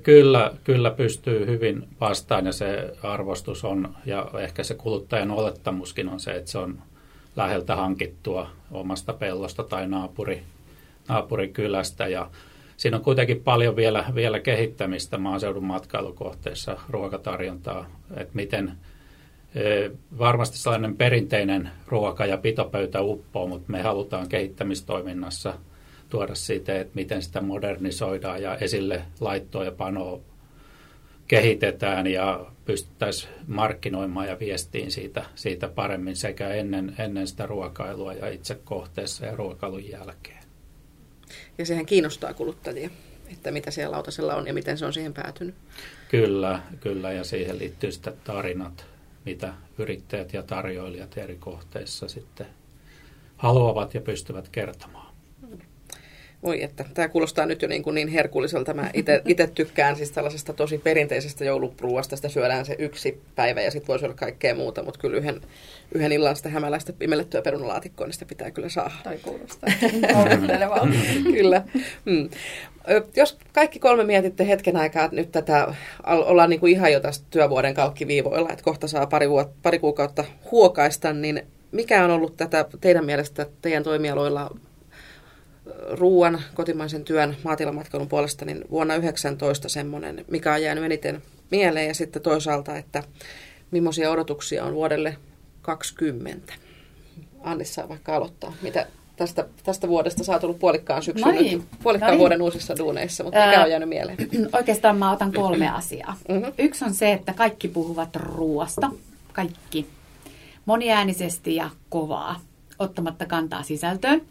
Kyllä, 0.03 0.53
kyllä 0.63 0.91
pystyy 0.91 1.45
hyvin 1.45 1.87
vastaan 2.01 2.45
ja 2.45 2.51
se 2.51 2.93
arvostus 3.03 3.65
on, 3.65 3.95
ja 4.05 4.31
ehkä 4.39 4.63
se 4.63 4.73
kuluttajan 4.73 5.31
olettamuskin 5.31 6.09
on 6.09 6.19
se, 6.19 6.31
että 6.31 6.51
se 6.51 6.57
on 6.57 6.81
läheltä 7.35 7.75
hankittua 7.75 8.49
omasta 8.71 9.13
pellosta 9.13 9.63
tai 9.63 9.87
naapuri, 9.87 10.43
naapurikylästä. 11.07 12.07
Ja 12.07 12.29
siinä 12.77 12.97
on 12.97 13.03
kuitenkin 13.03 13.43
paljon 13.43 13.75
vielä, 13.75 14.05
vielä 14.15 14.39
kehittämistä 14.39 15.17
maaseudun 15.17 15.65
matkailukohteissa 15.65 16.77
ruokatarjontaa, 16.89 17.89
että 18.17 18.33
miten 18.33 18.71
varmasti 20.17 20.57
sellainen 20.57 20.97
perinteinen 20.97 21.69
ruoka- 21.87 22.25
ja 22.25 22.37
pitopöytä 22.37 23.01
uppoo, 23.01 23.47
mutta 23.47 23.71
me 23.71 23.81
halutaan 23.81 24.29
kehittämistoiminnassa 24.29 25.53
tuoda 26.09 26.35
siitä, 26.35 26.79
että 26.79 26.95
miten 26.95 27.21
sitä 27.21 27.41
modernisoidaan 27.41 28.41
ja 28.41 28.57
esille 28.57 29.01
laittoa 29.19 29.65
ja 29.65 29.71
panoa 29.71 30.19
kehitetään 31.27 32.07
ja 32.07 32.45
pystyttäisiin 32.65 33.33
markkinoimaan 33.47 34.27
ja 34.27 34.39
viestiin 34.39 34.91
siitä, 34.91 35.25
siitä 35.35 35.67
paremmin 35.67 36.15
sekä 36.15 36.49
ennen, 36.49 36.95
ennen 36.99 37.27
sitä 37.27 37.45
ruokailua 37.45 38.13
ja 38.13 38.29
itse 38.29 38.59
kohteessa 38.63 39.25
ja 39.25 39.35
ruokailun 39.35 39.89
jälkeen. 39.89 40.44
Ja 41.57 41.65
sehän 41.65 41.85
kiinnostaa 41.85 42.33
kuluttajia, 42.33 42.89
että 43.31 43.51
mitä 43.51 43.71
siellä 43.71 43.95
lautasella 43.95 44.35
on 44.35 44.47
ja 44.47 44.53
miten 44.53 44.77
se 44.77 44.85
on 44.85 44.93
siihen 44.93 45.13
päätynyt. 45.13 45.55
Kyllä, 46.09 46.61
kyllä 46.79 47.11
ja 47.11 47.23
siihen 47.23 47.59
liittyy 47.59 47.91
sitten 47.91 48.13
tarinat, 48.23 48.85
mitä 49.25 49.53
yrittäjät 49.77 50.33
ja 50.33 50.43
tarjoilijat 50.43 51.17
eri 51.17 51.35
kohteissa 51.35 52.07
sitten 52.07 52.47
haluavat 53.37 53.93
ja 53.93 54.01
pystyvät 54.01 54.49
kertomaan. 54.49 55.15
Voi 56.43 56.63
että, 56.63 56.85
tämä 56.93 57.07
kuulostaa 57.07 57.45
nyt 57.45 57.61
jo 57.61 57.67
niin, 57.67 57.83
kuin 57.83 57.93
niin 57.93 58.07
herkulliselta. 58.07 58.73
Mä 58.73 58.91
itse 59.25 59.47
tykkään 59.47 59.95
siis 59.95 60.11
tällaisesta 60.11 60.53
tosi 60.53 60.77
perinteisestä 60.77 61.45
joulupruuasta. 61.45 62.15
Sitä 62.15 62.29
syödään 62.29 62.65
se 62.65 62.75
yksi 62.79 63.21
päivä 63.35 63.61
ja 63.61 63.71
sitten 63.71 63.87
voisi 63.87 64.05
olla 64.05 64.15
kaikkea 64.15 64.55
muuta, 64.55 64.83
mutta 64.83 64.99
kyllä 64.99 65.17
yhden, 65.17 65.41
yhden 65.91 66.11
illan 66.11 66.35
sitä 66.35 66.49
hämäläistä 66.49 66.93
pimellettyä 66.93 67.41
perunalaatikkoa, 67.41 68.07
niin 68.07 68.13
sitä 68.13 68.25
pitää 68.25 68.51
kyllä 68.51 68.69
saada. 68.69 68.91
Tai 69.03 69.17
kuulostaa 69.17 69.69
kyllä. 71.35 71.63
Mm. 72.05 72.29
Jos 73.15 73.37
kaikki 73.53 73.79
kolme 73.79 74.03
mietitte 74.03 74.47
hetken 74.47 74.77
aikaa 74.77 75.09
nyt 75.11 75.31
tätä, 75.31 75.73
ollaan 76.05 76.49
niin 76.49 76.59
kuin 76.59 76.71
ihan 76.71 76.91
jo 76.91 76.99
tästä 76.99 77.25
työvuoden 77.29 77.73
kalkkiviivoilla, 77.73 78.49
että 78.49 78.63
kohta 78.63 78.87
saa 78.87 79.07
pari, 79.07 79.29
vuot, 79.29 79.51
pari 79.61 79.79
kuukautta 79.79 80.25
huokaista, 80.51 81.13
niin 81.13 81.41
mikä 81.71 82.05
on 82.05 82.11
ollut 82.11 82.37
tätä 82.37 82.65
teidän 82.81 83.05
mielestä 83.05 83.45
teidän 83.61 83.83
toimialoilla 83.83 84.51
ruoan, 85.91 86.41
kotimaisen 86.53 87.03
työn, 87.03 87.35
maatilamatkailun 87.43 88.09
puolesta, 88.09 88.45
niin 88.45 88.65
vuonna 88.71 88.95
19 88.95 89.69
semmoinen, 89.69 90.25
mikä 90.31 90.53
on 90.53 90.61
jäänyt 90.61 90.83
eniten 90.83 91.21
mieleen. 91.51 91.87
Ja 91.87 91.93
sitten 91.93 92.21
toisaalta, 92.21 92.77
että 92.77 93.03
millaisia 93.71 94.11
odotuksia 94.11 94.65
on 94.65 94.73
vuodelle 94.73 95.17
20. 95.65 96.53
Annissa 97.43 97.89
vaikka 97.89 98.15
aloittaa. 98.15 98.53
Mitä 98.61 98.87
tästä, 99.15 99.45
tästä 99.63 99.87
vuodesta 99.87 100.23
sä 100.23 100.33
oot 100.33 100.43
ollut 100.43 100.59
puolikkaan 100.59 101.03
syksyn, 101.03 101.27
No 101.27 101.41
niin. 101.41 101.63
puolikkaan 101.83 102.09
No 102.09 102.13
niin. 102.13 102.19
vuoden 102.19 102.41
uusissa 102.41 102.77
duuneissa, 102.77 103.23
mutta 103.23 103.39
mikä 103.45 103.57
Ää, 103.57 103.63
on 103.63 103.69
jäänyt 103.71 103.89
mieleen? 103.89 104.17
Oikeastaan 104.53 104.97
mä 104.97 105.11
otan 105.11 105.33
kolme 105.33 105.69
asiaa. 105.69 106.15
Mhm. 106.29 106.43
Yksi 106.57 106.85
on 106.85 106.93
se, 106.93 107.11
että 107.13 107.33
kaikki 107.33 107.67
puhuvat 107.67 108.15
ruoasta. 108.15 108.91
Kaikki. 109.33 109.87
Moniäänisesti 110.65 111.55
ja 111.55 111.69
kovaa, 111.89 112.39
ottamatta 112.79 113.25
kantaa 113.25 113.63
sisältöön. 113.63 114.21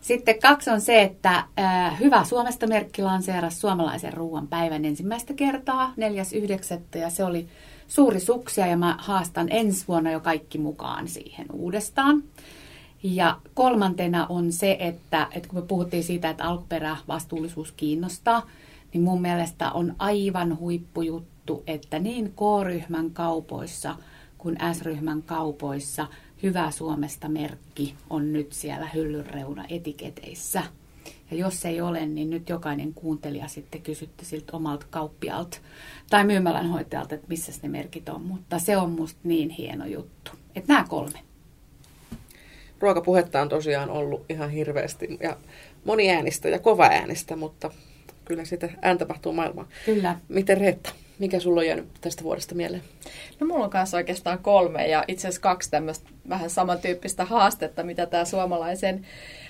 Sitten 0.00 0.40
kaksi 0.40 0.70
on 0.70 0.80
se, 0.80 1.02
että 1.02 1.44
äh, 1.58 2.00
Hyvä 2.00 2.24
Suomesta 2.24 2.66
merkki 2.66 3.02
lanseerasi 3.02 3.56
suomalaisen 3.60 4.12
ruoan 4.12 4.48
päivän 4.48 4.84
ensimmäistä 4.84 5.34
kertaa 5.34 5.94
4.9. 6.94 6.98
ja 6.98 7.10
se 7.10 7.24
oli 7.24 7.46
suuri 7.88 8.20
suksia 8.20 8.66
ja 8.66 8.76
mä 8.76 8.96
haastan 8.98 9.46
ensi 9.50 9.84
vuonna 9.88 10.10
jo 10.10 10.20
kaikki 10.20 10.58
mukaan 10.58 11.08
siihen 11.08 11.46
uudestaan. 11.52 12.22
Ja 13.02 13.40
kolmantena 13.54 14.26
on 14.28 14.52
se, 14.52 14.76
että, 14.80 15.28
että 15.32 15.48
kun 15.48 15.58
me 15.58 15.66
puhuttiin 15.66 16.04
siitä, 16.04 16.30
että 16.30 16.44
alkuperävastuullisuus 16.44 17.72
kiinnostaa, 17.72 18.46
niin 18.92 19.02
mun 19.04 19.22
mielestä 19.22 19.70
on 19.70 19.94
aivan 19.98 20.58
huippujuttu, 20.58 21.62
että 21.66 21.98
niin 21.98 22.32
K-ryhmän 22.32 23.10
kaupoissa 23.10 23.96
kuin 24.38 24.56
S-ryhmän 24.72 25.22
kaupoissa 25.22 26.06
Hyvä 26.42 26.70
Suomesta 26.70 27.28
merkki 27.28 27.94
on 28.10 28.32
nyt 28.32 28.52
siellä 28.52 28.88
hyllyn 28.94 29.26
reuna 29.26 29.64
etiketeissä. 29.68 30.62
Ja 31.34 31.40
jos 31.40 31.64
ei 31.64 31.80
ole, 31.80 32.06
niin 32.06 32.30
nyt 32.30 32.48
jokainen 32.48 32.94
kuuntelija 32.94 33.48
sitten 33.48 33.82
kysytte 33.82 34.24
siltä 34.24 34.56
omalta 34.56 34.86
kauppialta 34.90 35.58
tai 36.10 36.24
myymälänhoitajalta, 36.24 37.14
että 37.14 37.26
missä 37.28 37.52
ne 37.62 37.68
merkit 37.68 38.08
on. 38.08 38.22
Mutta 38.22 38.58
se 38.58 38.76
on 38.76 38.90
musta 38.90 39.20
niin 39.24 39.50
hieno 39.50 39.86
juttu. 39.86 40.30
Että 40.56 40.72
nämä 40.72 40.84
kolme. 40.88 41.18
Ruokapuhetta 42.80 43.42
on 43.42 43.48
tosiaan 43.48 43.90
ollut 43.90 44.24
ihan 44.28 44.50
hirveästi 44.50 45.18
ja 45.22 45.36
moniäänistä 45.84 46.48
ja 46.48 46.58
kova 46.58 46.84
äänistä, 46.84 47.36
mutta 47.36 47.70
kyllä 48.24 48.44
sitä 48.44 48.68
ääntä 48.82 49.04
tapahtuu 49.04 49.32
maailmaan. 49.32 49.66
Kyllä. 49.86 50.18
Miten 50.28 50.58
Reetta, 50.58 50.90
mikä 51.18 51.40
sulla 51.40 51.60
on 51.60 51.66
jäänyt 51.66 51.88
tästä 52.00 52.22
vuodesta 52.22 52.54
mieleen? 52.54 52.82
No 53.40 53.46
mulla 53.46 53.64
on 53.64 53.70
kanssa 53.70 53.96
oikeastaan 53.96 54.38
kolme 54.38 54.88
ja 54.88 55.04
itse 55.08 55.28
asiassa 55.28 55.40
kaksi 55.40 55.70
tämmöistä 55.70 56.10
vähän 56.28 56.50
samantyyppistä 56.50 57.24
haastetta, 57.24 57.82
mitä 57.82 58.06
tämä 58.06 58.24
suomalaisen 58.24 59.06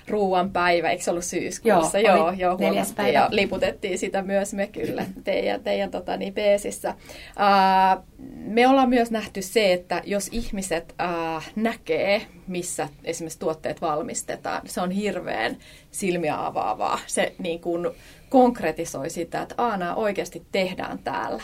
ruuan 0.09 0.51
päivä, 0.51 0.91
eikö 0.91 1.05
se 1.05 1.11
ollut 1.11 1.25
syyskuussa? 1.25 1.99
Joo, 1.99 2.17
joo, 2.17 2.33
joo 2.33 2.59
huomattiin 2.59 2.97
päivä. 2.97 3.19
ja 3.19 3.29
liputettiin 3.31 3.99
sitä 3.99 4.23
myös 4.23 4.55
me 4.55 4.67
kyllä 4.67 5.07
teidän, 5.25 5.61
teidän 5.61 5.91
tota, 5.91 6.17
niin, 6.17 6.35
peesissä. 6.35 6.95
Ää, 7.37 8.03
me 8.37 8.69
ollaan 8.69 8.89
myös 8.89 9.11
nähty 9.11 9.43
se, 9.43 9.73
että 9.73 10.03
jos 10.05 10.29
ihmiset 10.33 10.95
ää, 10.99 11.43
näkee, 11.57 12.23
missä 12.47 12.89
esimerkiksi 13.05 13.39
tuotteet 13.39 13.81
valmistetaan, 13.81 14.63
se 14.65 14.81
on 14.81 14.91
hirveän 14.91 15.57
silmiä 15.91 16.47
avaavaa. 16.47 16.99
Se 17.07 17.35
niin 17.39 17.61
kuin, 17.61 17.89
konkretisoi 18.29 19.11
sitä, 19.11 19.43
että 19.43 19.55
Aa, 19.59 19.77
nämä 19.77 19.95
oikeasti 19.95 20.43
tehdään 20.53 20.99
täällä. 20.99 21.43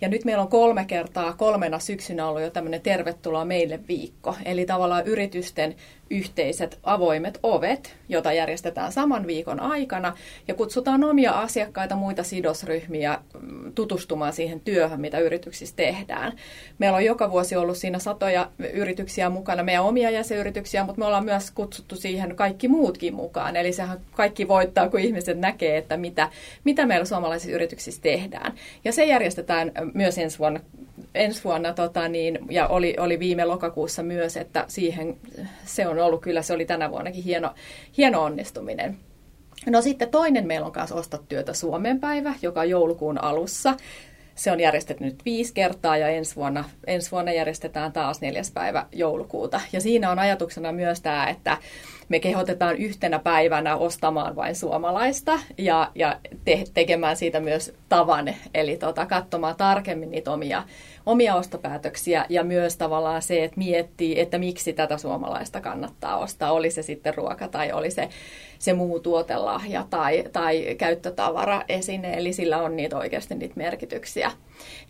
Ja 0.00 0.08
nyt 0.08 0.24
meillä 0.24 0.42
on 0.42 0.48
kolme 0.48 0.84
kertaa, 0.84 1.32
kolmena 1.32 1.78
syksynä 1.78 2.28
ollut 2.28 2.42
jo 2.42 2.50
tämmöinen 2.50 2.80
tervetuloa 2.80 3.44
meille 3.44 3.80
viikko. 3.88 4.36
Eli 4.44 4.66
tavallaan 4.66 5.06
yritysten 5.06 5.76
yhteiset 6.10 6.78
avoimet 6.82 7.38
ovet, 7.42 7.96
jota 8.08 8.32
järjestetään 8.32 8.92
saman 8.92 9.26
viikon 9.26 9.60
aikana. 9.60 10.16
Ja 10.48 10.54
kutsutaan 10.54 11.04
omia 11.04 11.32
asiakkaita, 11.32 11.96
muita 11.96 12.22
sidosryhmiä 12.22 13.18
mm, 13.40 13.72
tutustumaan 13.74 14.32
siihen 14.32 14.60
työhön, 14.60 15.00
mitä 15.00 15.18
yrityksissä 15.18 15.76
tehdään. 15.76 16.32
Meillä 16.78 16.96
on 16.96 17.04
joka 17.04 17.30
vuosi 17.30 17.56
ollut 17.56 17.76
siinä 17.76 17.98
satoja 17.98 18.50
yrityksiä 18.72 19.30
mukana, 19.30 19.62
meidän 19.62 19.84
omia 19.84 20.10
jäsenyrityksiä, 20.10 20.84
mutta 20.84 20.98
me 20.98 21.06
ollaan 21.06 21.24
myös 21.24 21.50
kutsuttu 21.50 21.96
siihen 21.96 22.36
kaikki 22.36 22.68
muutkin 22.68 23.14
mukaan. 23.14 23.56
Eli 23.56 23.72
sehän 23.72 24.00
kaikki 24.12 24.48
voittaa, 24.48 24.88
kun 24.88 25.00
ihmiset 25.00 25.38
näkee, 25.38 25.76
että 25.76 25.96
mitä, 25.96 26.29
mitä 26.64 26.86
meillä 26.86 27.04
suomalaisissa 27.04 27.54
yrityksissä 27.54 28.02
tehdään. 28.02 28.52
Ja 28.84 28.92
se 28.92 29.04
järjestetään 29.04 29.72
myös 29.94 30.18
ensi 30.18 30.38
vuonna, 30.38 30.60
ensi 31.14 31.44
vuonna 31.44 31.72
tota 31.72 32.08
niin, 32.08 32.38
ja 32.50 32.66
oli, 32.66 32.96
oli 32.98 33.18
viime 33.18 33.44
lokakuussa 33.44 34.02
myös, 34.02 34.36
että 34.36 34.64
siihen 34.68 35.16
se 35.64 35.86
on 35.86 35.98
ollut 35.98 36.22
kyllä, 36.22 36.42
se 36.42 36.52
oli 36.52 36.64
tänä 36.64 36.90
vuonnakin 36.90 37.24
hieno, 37.24 37.54
hieno 37.96 38.22
onnistuminen. 38.22 38.96
No 39.66 39.82
sitten 39.82 40.10
toinen 40.10 40.46
meillä 40.46 40.66
on 40.66 40.72
kanssa 40.72 40.94
Osta 40.94 41.18
työtä 41.28 41.52
Suomen 41.54 42.00
päivä, 42.00 42.34
joka 42.42 42.60
on 42.60 42.70
joulukuun 42.70 43.24
alussa. 43.24 43.74
Se 44.34 44.52
on 44.52 44.60
järjestetty 44.60 45.04
nyt 45.04 45.24
viisi 45.24 45.54
kertaa 45.54 45.96
ja 45.96 46.08
ensi 46.08 46.36
vuonna, 46.36 46.64
ensi 46.86 47.10
vuonna 47.10 47.32
järjestetään 47.32 47.92
taas 47.92 48.20
neljäs 48.20 48.50
päivä 48.50 48.86
joulukuuta. 48.92 49.60
Ja 49.72 49.80
siinä 49.80 50.10
on 50.10 50.18
ajatuksena 50.18 50.72
myös 50.72 51.00
tämä, 51.00 51.28
että 51.28 51.56
me 52.08 52.20
kehotetaan 52.20 52.76
yhtenä 52.76 53.18
päivänä 53.18 53.76
ostamaan 53.76 54.36
vain 54.36 54.56
suomalaista 54.56 55.38
ja, 55.58 55.90
ja 55.94 56.20
te, 56.44 56.64
tekemään 56.74 57.16
siitä 57.16 57.40
myös 57.40 57.72
tavan, 57.88 58.34
eli 58.54 58.76
tota, 58.76 59.06
katsomaan 59.06 59.56
tarkemmin 59.56 60.10
niitä 60.10 60.32
omia, 60.32 60.62
omia 61.10 61.34
ostopäätöksiä 61.34 62.26
ja 62.28 62.44
myös 62.44 62.76
tavallaan 62.76 63.22
se, 63.22 63.44
että 63.44 63.58
miettii, 63.58 64.20
että 64.20 64.38
miksi 64.38 64.72
tätä 64.72 64.98
suomalaista 64.98 65.60
kannattaa 65.60 66.16
ostaa, 66.16 66.52
oli 66.52 66.70
se 66.70 66.82
sitten 66.82 67.14
ruoka 67.14 67.48
tai 67.48 67.72
oli 67.72 67.90
se, 67.90 68.08
se 68.58 68.72
muu 68.72 69.00
tuotelahja 69.00 69.86
tai, 69.90 70.24
tai 70.32 70.74
käyttötavara 70.78 71.62
esine, 71.68 72.14
eli 72.14 72.32
sillä 72.32 72.62
on 72.62 72.76
niitä 72.76 72.98
oikeasti 72.98 73.34
niitä 73.34 73.54
merkityksiä. 73.56 74.30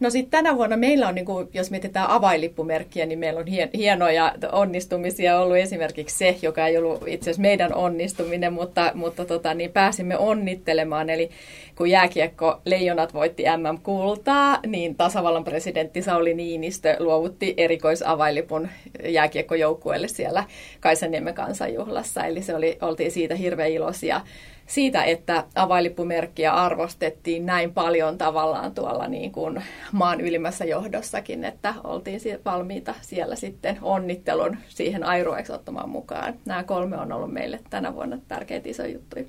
No 0.01 0.11
sitten 0.11 0.31
tänä 0.31 0.57
vuonna 0.57 0.77
meillä 0.77 1.09
on, 1.09 1.15
niin 1.15 1.25
kuin, 1.25 1.49
jos 1.55 1.71
mietitään 1.71 2.11
avainlippumerkkiä, 2.11 3.07
niin 3.07 3.19
meillä 3.19 3.41
on 3.41 3.47
hien, 3.47 3.71
hienoja 3.75 4.35
onnistumisia 4.53 5.41
ollut 5.41 5.57
esimerkiksi 5.57 6.19
se, 6.19 6.37
joka 6.43 6.67
ei 6.67 6.79
ollut 6.79 7.03
itse 7.07 7.25
asiassa 7.25 7.43
meidän 7.43 7.75
onnistuminen, 7.75 8.53
mutta, 8.53 8.93
mutta 8.95 9.25
tota, 9.25 9.55
niin 9.55 9.73
pääsimme 9.73 10.19
onnittelemaan. 10.19 11.11
Eli 11.11 11.31
kun 11.77 11.91
jääkiekko 11.91 12.61
Leijonat 12.65 13.15
voitti 13.15 13.45
MM-kultaa, 13.57 14.59
niin 14.67 14.95
tasavallan 14.95 15.45
presidentti 15.45 16.03
Sauli 16.11 16.35
Niinistö 16.35 16.97
luovutti 16.99 17.55
erikoisavainlipun 17.57 18.69
jääkiekkojoukkueelle 19.05 20.09
siellä 20.09 20.45
Kaisaniemen 20.81 21.35
kansanjuhlassa. 21.35 22.25
Eli 22.25 22.43
se 22.43 22.55
oli, 22.55 22.79
oltiin 22.81 23.11
siitä 23.11 23.35
hirveän 23.35 23.71
iloisia 23.71 24.21
siitä, 24.67 25.05
että 25.05 25.45
avainlippumerkkiä 25.55 26.53
arvostettiin 26.53 27.47
näin 27.47 27.75
paljon 27.75 28.19
tavallaan 28.19 28.75
tuolla 28.75 29.09
niin 29.09 29.33
kuin 29.33 29.63
maan 29.93 30.21
ylimmässä 30.21 30.65
johdossakin, 30.65 31.45
että 31.45 31.75
oltiin 31.85 32.21
valmiita 32.45 32.95
siellä 33.01 33.37
sitten 33.37 33.79
onnittelun 33.83 34.57
siihen 34.69 35.05
airueeksi 35.05 35.53
ottamaan 35.53 35.89
mukaan. 35.89 36.35
Nämä 36.45 36.65
kolme 36.65 36.97
on 36.97 37.13
ollut 37.13 37.33
meille 37.33 37.61
tänä 37.71 37.95
vuonna 37.95 38.19
tärkeitä 38.29 38.69
isoja 38.69 38.93
juttuja. 38.93 39.25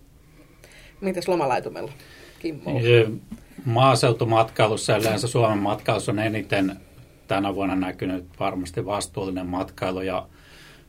Mitäs 1.02 1.28
lomalaitumella? 1.28 1.92
Kimmo. 2.40 2.72
Maaseutumatkailussa 3.66 4.98
yleensä 4.98 5.28
Suomen 5.28 5.58
matkailussa 5.58 6.12
on 6.12 6.20
eniten 6.20 6.78
tänä 7.28 7.56
vuonna 7.56 7.76
näkynyt 7.76 8.26
varmasti 8.40 8.86
vastuullinen 8.86 9.48
matkailu 9.48 10.02
ja 10.02 10.28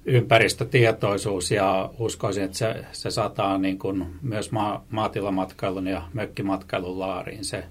ympäristötietoisuus 0.05 1.51
ja 1.51 1.91
uskoisin, 1.99 2.45
että 2.45 2.59
se, 2.59 2.85
se 2.93 3.11
sataa 3.11 3.59
niin 3.59 3.79
kuin 3.79 4.07
myös 4.23 4.53
ma, 4.53 4.83
maatilamatkailun 4.91 5.87
ja 5.87 6.03
mökkimatkailun 6.13 6.99
laariin. 6.99 7.45
Se, 7.45 7.65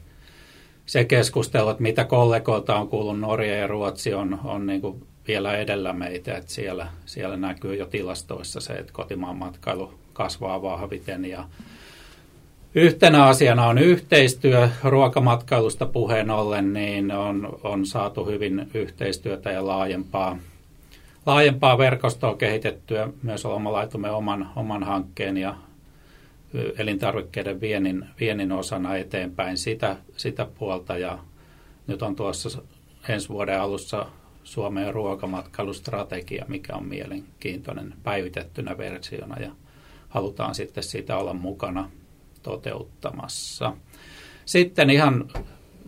se 0.85 1.05
keskustelu, 1.05 1.69
että 1.69 1.83
mitä 1.83 2.03
kollegoilta 2.03 2.75
on 2.75 2.87
kuullut 2.87 3.19
Norja 3.19 3.55
ja 3.55 3.67
Ruotsi 3.67 4.13
on, 4.13 4.39
on 4.43 4.65
niin 4.65 4.81
kuin 4.81 5.03
vielä 5.27 5.57
edellä 5.57 5.93
meitä, 5.93 6.37
että 6.37 6.51
siellä, 6.51 6.87
siellä 7.05 7.37
näkyy 7.37 7.75
jo 7.75 7.85
tilastoissa 7.85 8.59
se, 8.59 8.73
että 8.73 8.93
kotimaan 8.93 9.37
matkailu 9.37 9.93
kasvaa 10.13 10.61
vahviten 10.61 11.25
ja 11.25 11.45
Yhtenä 12.75 13.25
asiana 13.25 13.67
on 13.67 13.77
yhteistyö. 13.77 14.69
Ruokamatkailusta 14.83 15.85
puheen 15.85 16.29
ollen 16.29 16.73
niin 16.73 17.11
on, 17.11 17.59
on 17.63 17.85
saatu 17.85 18.25
hyvin 18.25 18.71
yhteistyötä 18.73 19.51
ja 19.51 19.67
laajempaa, 19.67 20.37
laajempaa 21.25 21.77
verkostoa 21.77 22.35
kehitettyä 22.35 23.09
myös 23.23 23.45
omalaitumme 23.45 24.11
oman, 24.11 24.49
oman 24.55 24.83
hankkeen 24.83 25.37
ja 25.37 25.55
elintarvikkeiden 26.77 27.61
viennin, 27.61 28.05
viennin 28.19 28.51
osana 28.51 28.95
eteenpäin 28.95 29.57
sitä, 29.57 29.97
sitä 30.17 30.47
puolta. 30.59 30.97
Ja 30.97 31.19
nyt 31.87 32.01
on 32.01 32.15
tuossa 32.15 32.61
ensi 33.09 33.29
vuoden 33.29 33.61
alussa 33.61 34.05
Suomen 34.43 34.93
ruokamatkailustrategia, 34.93 36.45
mikä 36.47 36.75
on 36.75 36.85
mielenkiintoinen 36.85 37.93
päivitettynä 38.03 38.77
versiona 38.77 39.39
ja 39.39 39.51
halutaan 40.09 40.55
sitten 40.55 40.83
siitä 40.83 41.17
olla 41.17 41.33
mukana 41.33 41.89
toteuttamassa. 42.43 43.73
Sitten 44.45 44.89
ihan 44.89 45.29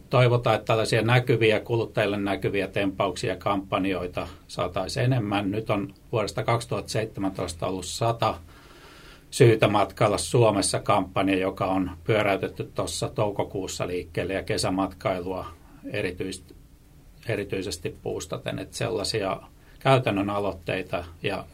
toivotaan, 0.09 0.55
että 0.55 0.65
tällaisia 0.65 1.01
näkyviä, 1.01 1.59
kuluttajille 1.59 2.17
näkyviä 2.17 2.67
tempauksia 2.67 3.29
ja 3.29 3.39
kampanjoita 3.39 4.27
saataisiin 4.47 5.05
enemmän. 5.05 5.51
Nyt 5.51 5.69
on 5.69 5.93
vuodesta 6.11 6.43
2017 6.43 7.67
ollut 7.67 7.85
100 7.85 8.35
syytä 9.31 9.67
matkalla 9.67 10.17
Suomessa 10.17 10.79
kampanja, 10.79 11.37
joka 11.37 11.65
on 11.65 11.91
pyöräytetty 12.03 12.71
tuossa 12.75 13.09
toukokuussa 13.09 13.87
liikkeelle 13.87 14.33
ja 14.33 14.43
kesämatkailua 14.43 15.45
erityisesti, 15.91 16.55
erityisesti 17.27 17.97
puustaten. 18.03 18.59
Että 18.59 18.77
sellaisia 18.77 19.39
käytännön 19.79 20.29
aloitteita 20.29 21.05
ja 21.23 21.45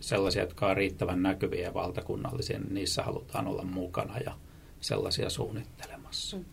sellaisia, 0.00 0.42
jotka 0.42 0.66
on 0.66 0.76
riittävän 0.76 1.22
näkyviä 1.22 1.74
valtakunnallisia, 1.74 2.58
niin 2.58 2.74
niissä 2.74 3.02
halutaan 3.02 3.46
olla 3.46 3.62
mukana 3.62 4.18
ja 4.18 4.32
sellaisia 4.80 5.30
suunnittelemassa. 5.30 6.36
Mm. 6.36 6.44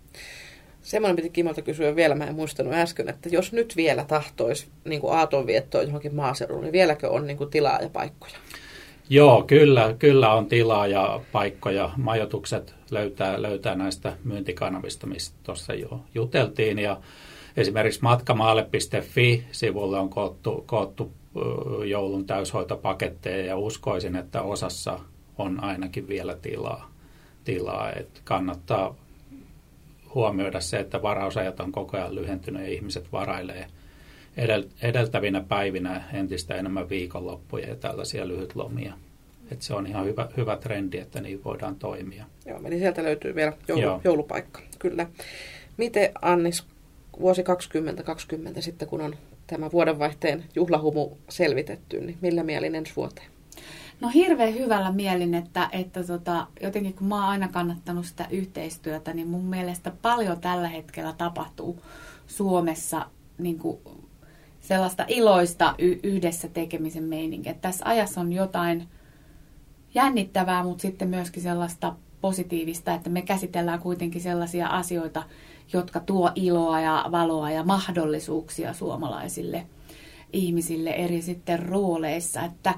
Semmoinen 0.81 1.15
piti 1.15 1.29
Kimolta 1.29 1.61
kysyä 1.61 1.95
vielä, 1.95 2.15
mä 2.15 2.25
en 2.25 2.35
muistanut 2.35 2.73
äsken, 2.73 3.09
että 3.09 3.29
jos 3.29 3.53
nyt 3.53 3.75
vielä 3.75 4.05
tahtoisi 4.05 4.67
niin 4.85 5.01
aatonviettoa 5.09 5.81
johonkin 5.81 6.15
maaseudulle, 6.15 6.61
niin 6.61 6.71
vieläkö 6.71 7.09
on 7.09 7.27
niin 7.27 7.38
kuin 7.38 7.49
tilaa 7.49 7.81
ja 7.81 7.89
paikkoja? 7.89 8.35
Joo, 9.09 9.43
kyllä, 9.43 9.95
kyllä 9.99 10.33
on 10.33 10.45
tilaa 10.45 10.88
ja 10.88 11.21
paikkoja. 11.31 11.89
Majoitukset 11.97 12.75
löytää, 12.91 13.41
löytää 13.41 13.75
näistä 13.75 14.17
myyntikanavista, 14.23 15.07
mistä 15.07 15.38
tuossa 15.43 15.73
jo 15.73 15.99
juteltiin. 16.15 16.79
Ja 16.79 17.01
esimerkiksi 17.57 18.01
matkamaalle.fi-sivulle 18.01 19.99
on 19.99 20.09
koottu, 20.09 20.63
koottu 20.65 21.11
joulun 21.85 22.25
täyshoitopaketteja 22.25 23.45
ja 23.45 23.57
uskoisin, 23.57 24.15
että 24.15 24.41
osassa 24.41 24.99
on 25.38 25.63
ainakin 25.63 26.07
vielä 26.07 26.35
tilaa. 26.35 26.94
Tilaa. 27.45 27.91
Et 27.91 28.21
kannattaa 28.23 28.95
huomioida 30.15 30.60
se, 30.60 30.79
että 30.79 31.01
varausajat 31.01 31.60
on 31.60 31.71
koko 31.71 31.97
ajan 31.97 32.15
lyhentynyt 32.15 32.62
ja 32.62 32.67
ihmiset 32.67 33.12
varailee 33.12 33.67
edeltävinä 34.81 35.43
päivinä 35.47 36.03
entistä 36.13 36.55
enemmän 36.55 36.89
viikonloppuja 36.89 37.67
ja 37.67 37.75
tällaisia 37.75 38.27
lyhytlomia. 38.27 38.93
Et 39.51 39.62
se 39.62 39.73
on 39.73 39.88
ihan 39.88 40.05
hyvä, 40.05 40.29
hyvä 40.38 40.58
trendi, 40.58 40.97
että 40.97 41.21
niin 41.21 41.43
voidaan 41.43 41.75
toimia. 41.75 42.25
Joo, 42.45 42.60
eli 42.65 42.79
sieltä 42.79 43.03
löytyy 43.03 43.36
vielä 43.36 43.53
joulu, 43.67 43.81
Joo. 43.81 44.01
joulupaikka, 44.03 44.62
kyllä. 44.79 45.08
Miten 45.77 46.10
Annis, 46.21 46.63
vuosi 47.19 47.43
2020 47.43 48.62
sitten, 48.62 48.88
kun 48.88 49.01
on 49.01 49.15
tämä 49.47 49.71
vuodenvaihteen 49.71 50.43
juhlahumu 50.55 51.10
selvitetty, 51.29 52.01
niin 52.01 52.17
millä 52.21 52.43
mielin 52.43 52.75
ensi 52.75 52.93
vuoteen? 52.95 53.35
No 54.01 54.10
hirveän 54.10 54.53
hyvällä 54.53 54.91
mielin, 54.91 55.34
että, 55.34 55.69
että 55.71 56.03
tota, 56.03 56.47
jotenkin 56.62 56.93
kun 56.93 57.08
mä 57.08 57.15
oon 57.15 57.23
aina 57.23 57.47
kannattanut 57.47 58.05
sitä 58.05 58.27
yhteistyötä, 58.29 59.13
niin 59.13 59.27
mun 59.27 59.45
mielestä 59.45 59.91
paljon 60.01 60.41
tällä 60.41 60.67
hetkellä 60.67 61.13
tapahtuu 61.17 61.81
Suomessa 62.27 63.05
niin 63.38 63.60
kuin 63.60 63.77
sellaista 64.62 65.05
iloista 65.08 65.75
y- 65.77 65.99
yhdessä 66.03 66.47
tekemisen 66.47 67.03
meininkiä. 67.03 67.53
Tässä 67.53 67.86
ajassa 67.86 68.21
on 68.21 68.34
jotain 68.34 68.88
jännittävää, 69.93 70.63
mutta 70.63 70.81
sitten 70.81 71.10
myöskin 71.10 71.43
sellaista 71.43 71.95
positiivista, 72.21 72.93
että 72.93 73.10
me 73.10 73.21
käsitellään 73.21 73.79
kuitenkin 73.79 74.21
sellaisia 74.21 74.67
asioita, 74.67 75.23
jotka 75.73 75.99
tuo 75.99 76.31
iloa 76.36 76.81
ja 76.81 77.05
valoa 77.12 77.51
ja 77.51 77.63
mahdollisuuksia 77.63 78.73
suomalaisille 78.73 79.65
ihmisille 80.34 80.89
eri 80.89 81.21
sitten 81.21 81.60
rooleissa. 81.60 82.41
Että 82.43 82.73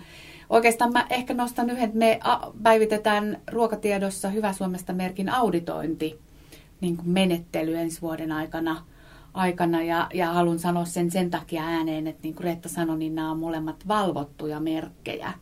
oikeastaan 0.50 0.94
mä 0.94 1.08
ehkä 1.10 1.34
nostan 1.34 1.70
yhden, 1.70 1.86
että 1.86 1.98
me 1.98 2.20
päivitetään 2.64 3.42
ruokatiedossa 3.52 4.30
Hyvä 4.30 4.54
Suomesta 4.54 4.94
merkin 4.94 5.30
auditointi 5.30 6.20
niin 6.82 6.98
kuin 6.98 7.10
menettely 7.10 7.76
ensi 7.76 8.02
vuoden 8.02 8.32
aikana, 8.32 8.86
aikana 9.34 9.84
ja, 9.84 10.08
ja 10.14 10.34
haluan 10.34 10.60
sanoa 10.60 10.86
sen 10.86 11.12
sen 11.12 11.30
takia 11.30 11.64
ääneen, 11.64 12.08
että 12.08 12.24
niin 12.24 12.36
kuin 12.36 12.44
Reetta 12.44 12.70
sanoi, 12.70 12.98
niin 12.98 13.16
nämä 13.16 13.32
on 13.32 13.40
molemmat 13.40 13.88
valvottuja 13.88 14.60
merkkejä. 14.60 15.34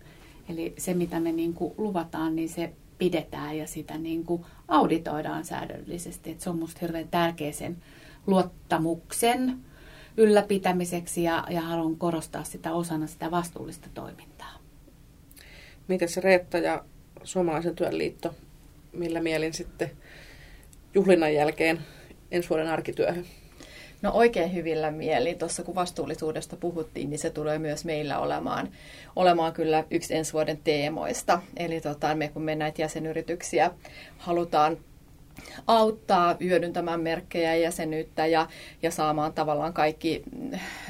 Eli 0.49 0.73
se, 0.77 0.93
mitä 0.93 1.19
me 1.19 1.31
niin 1.31 1.53
kuin 1.53 1.73
luvataan, 1.77 2.35
niin 2.35 2.49
se 2.49 2.73
pidetään 2.97 3.57
ja 3.57 3.67
sitä 3.67 3.97
niin 3.97 4.25
kuin 4.25 4.45
auditoidaan 4.67 5.45
säädöllisesti. 5.45 6.31
Et 6.31 6.41
se 6.41 6.49
on 6.49 6.55
minusta 6.55 6.79
hirveän 6.81 7.07
tärkeä 7.07 7.51
sen 7.51 7.77
luottamuksen 8.27 9.59
ylläpitämiseksi 10.17 11.23
ja, 11.23 11.43
ja 11.49 11.61
haluan 11.61 11.95
korostaa 11.95 12.43
sitä 12.43 12.73
osana 12.73 13.07
sitä 13.07 13.31
vastuullista 13.31 13.89
toimintaa. 13.93 14.64
Miten 15.87 16.09
se 16.09 16.21
Reetta 16.21 16.57
ja 16.57 16.83
Suomalaisen 17.23 17.75
työn 17.75 17.97
liitto, 17.97 18.35
millä 18.93 19.21
mielin 19.21 19.53
sitten 19.53 19.91
juhlinnan 20.93 21.33
jälkeen 21.33 21.79
ensi 22.31 22.49
vuoden 22.49 22.67
arkityöhön? 22.67 23.25
No 24.01 24.11
oikein 24.11 24.53
hyvillä 24.53 24.91
mieli. 24.91 25.35
Tuossa 25.35 25.63
kun 25.63 25.75
vastuullisuudesta 25.75 26.55
puhuttiin, 26.55 27.09
niin 27.09 27.19
se 27.19 27.29
tulee 27.29 27.59
myös 27.59 27.85
meillä 27.85 28.19
olemaan, 28.19 28.69
olemaan 29.15 29.53
kyllä 29.53 29.83
yksi 29.91 30.15
ensi 30.15 30.33
vuoden 30.33 30.59
teemoista. 30.63 31.41
Eli 31.57 31.81
tota, 31.81 32.15
me 32.15 32.27
kun 32.27 32.43
me 32.43 32.55
näitä 32.55 32.81
jäsenyrityksiä 32.81 33.71
halutaan 34.17 34.77
auttaa 35.67 36.35
hyödyntämään 36.43 36.99
merkkejä 36.99 37.55
ja 37.55 37.61
jäsenyyttä 37.61 38.25
ja, 38.25 38.47
ja 38.81 38.91
saamaan 38.91 39.33
tavallaan 39.33 39.73
kaikki 39.73 40.23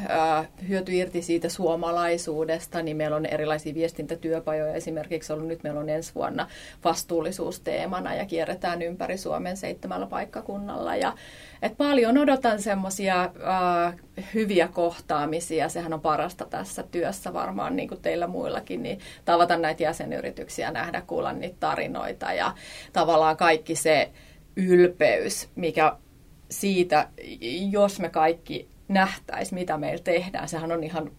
ää, 0.07 0.45
hyöty 0.67 0.93
irti 0.93 1.21
siitä 1.21 1.49
suomalaisuudesta, 1.49 2.81
niin 2.81 2.97
meillä 2.97 3.15
on 3.15 3.25
erilaisia 3.25 3.73
viestintätyöpajoja 3.73 4.73
esimerkiksi 4.73 5.33
ollut. 5.33 5.47
Nyt 5.47 5.63
meillä 5.63 5.79
on 5.79 5.89
ensi 5.89 6.15
vuonna 6.15 6.47
vastuullisuusteemana 6.83 8.15
ja 8.15 8.25
kierretään 8.25 8.81
ympäri 8.81 9.17
Suomen 9.17 9.57
seitsemällä 9.57 10.05
paikkakunnalla. 10.05 10.95
Ja 10.95 11.13
et 11.61 11.77
paljon 11.77 12.17
odotan 12.17 12.61
semmoisia 12.61 13.31
hyviä 14.33 14.67
kohtaamisia, 14.67 15.69
sehän 15.69 15.93
on 15.93 16.01
parasta 16.01 16.45
tässä 16.45 16.83
työssä 16.83 17.33
varmaan 17.33 17.75
niin 17.75 17.89
kuin 17.89 18.01
teillä 18.01 18.27
muillakin, 18.27 18.83
niin 18.83 18.99
tavata 19.25 19.57
näitä 19.57 19.83
jäsenyrityksiä, 19.83 20.71
nähdä, 20.71 21.01
kuulla 21.07 21.33
niitä 21.33 21.55
tarinoita 21.59 22.33
ja 22.33 22.53
tavallaan 22.93 23.37
kaikki 23.37 23.75
se 23.75 24.11
ylpeys, 24.55 25.49
mikä 25.55 25.95
siitä, 26.49 27.07
jos 27.71 27.99
me 27.99 28.09
kaikki 28.09 28.67
nähtäisi, 28.87 29.53
mitä 29.53 29.77
meillä 29.77 30.03
tehdään. 30.03 30.49
Sehän 30.49 30.71
on 30.71 30.83
ihan, 30.83 31.11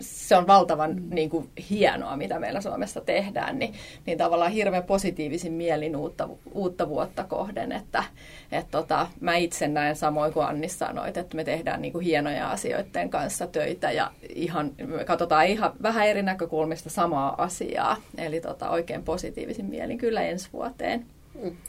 se 0.00 0.36
on 0.36 0.46
valtavan 0.46 0.90
mm. 0.90 1.14
niin 1.14 1.30
kuin, 1.30 1.48
hienoa, 1.70 2.16
mitä 2.16 2.38
meillä 2.38 2.60
Suomessa 2.60 3.00
tehdään, 3.00 3.58
niin, 3.58 3.74
niin 4.06 4.18
tavallaan 4.18 4.52
hirveän 4.52 4.82
positiivisin 4.82 5.52
mielin 5.52 5.96
uutta, 5.96 6.28
uutta 6.52 6.88
vuotta 6.88 7.24
kohden, 7.24 7.72
että 7.72 8.04
et, 8.52 8.66
tota, 8.70 9.06
mä 9.20 9.36
itse 9.36 9.68
näen 9.68 9.96
samoin 9.96 10.32
kuin 10.32 10.46
Anni 10.46 10.68
sanoit, 10.68 11.16
että 11.16 11.36
me 11.36 11.44
tehdään 11.44 11.82
niin 11.82 11.92
kuin, 11.92 12.04
hienoja 12.04 12.50
asioiden 12.50 13.10
kanssa 13.10 13.46
töitä 13.46 13.92
ja 13.92 14.10
ihan, 14.34 14.70
me 14.86 15.04
katsotaan 15.04 15.46
ihan 15.46 15.72
vähän 15.82 16.06
eri 16.06 16.22
näkökulmista 16.22 16.90
samaa 16.90 17.42
asiaa, 17.42 17.96
eli 18.18 18.40
tota, 18.40 18.70
oikein 18.70 19.02
positiivisin 19.02 19.66
mielin 19.66 19.98
kyllä 19.98 20.22
ensi 20.22 20.48
vuoteen. 20.52 21.06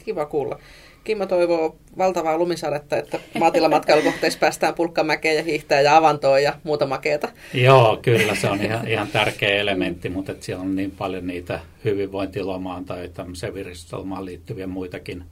Kiva 0.04 0.26
kuulla. 0.26 0.58
Kimmo 1.04 1.26
toivoo 1.26 1.76
valtavaa 1.98 2.38
lumisadetta, 2.38 2.96
että 2.96 3.20
maatilamatkailukohteissa 3.38 4.38
päästään 4.38 4.74
pulkkamäkeen 4.74 5.36
ja 5.36 5.42
hiihtää 5.42 5.80
ja 5.80 5.96
avantoon 5.96 6.42
ja 6.42 6.52
muuta 6.64 6.86
makeeta. 6.86 7.28
Joo, 7.54 7.98
kyllä 8.02 8.34
se 8.34 8.50
on 8.50 8.60
ihan, 8.62 8.88
ihan 8.88 9.08
tärkeä 9.08 9.56
elementti, 9.60 10.08
mutta 10.08 10.32
että 10.32 10.44
siellä 10.44 10.62
on 10.62 10.76
niin 10.76 10.90
paljon 10.90 11.26
niitä 11.26 11.60
hyvinvointilomaan 11.84 12.84
tai 12.84 13.08
tämmöiseen 13.08 13.54
viristyslomaan 13.54 14.24
liittyviä 14.24 14.66
muitakin, 14.66 15.24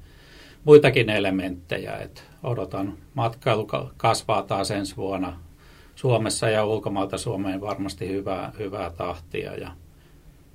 muitakin 0.64 1.10
elementtejä. 1.10 1.96
Että 1.96 2.22
odotan, 2.42 2.98
matkailu 3.14 3.68
kasvaa 3.96 4.42
taas 4.42 4.70
ensi 4.70 4.96
vuonna 4.96 5.40
Suomessa 5.94 6.48
ja 6.48 6.64
ulkomailta 6.64 7.18
Suomeen 7.18 7.60
varmasti 7.60 8.08
hyvää, 8.08 8.52
hyvää 8.58 8.90
tahtia 8.90 9.54
ja 9.54 9.70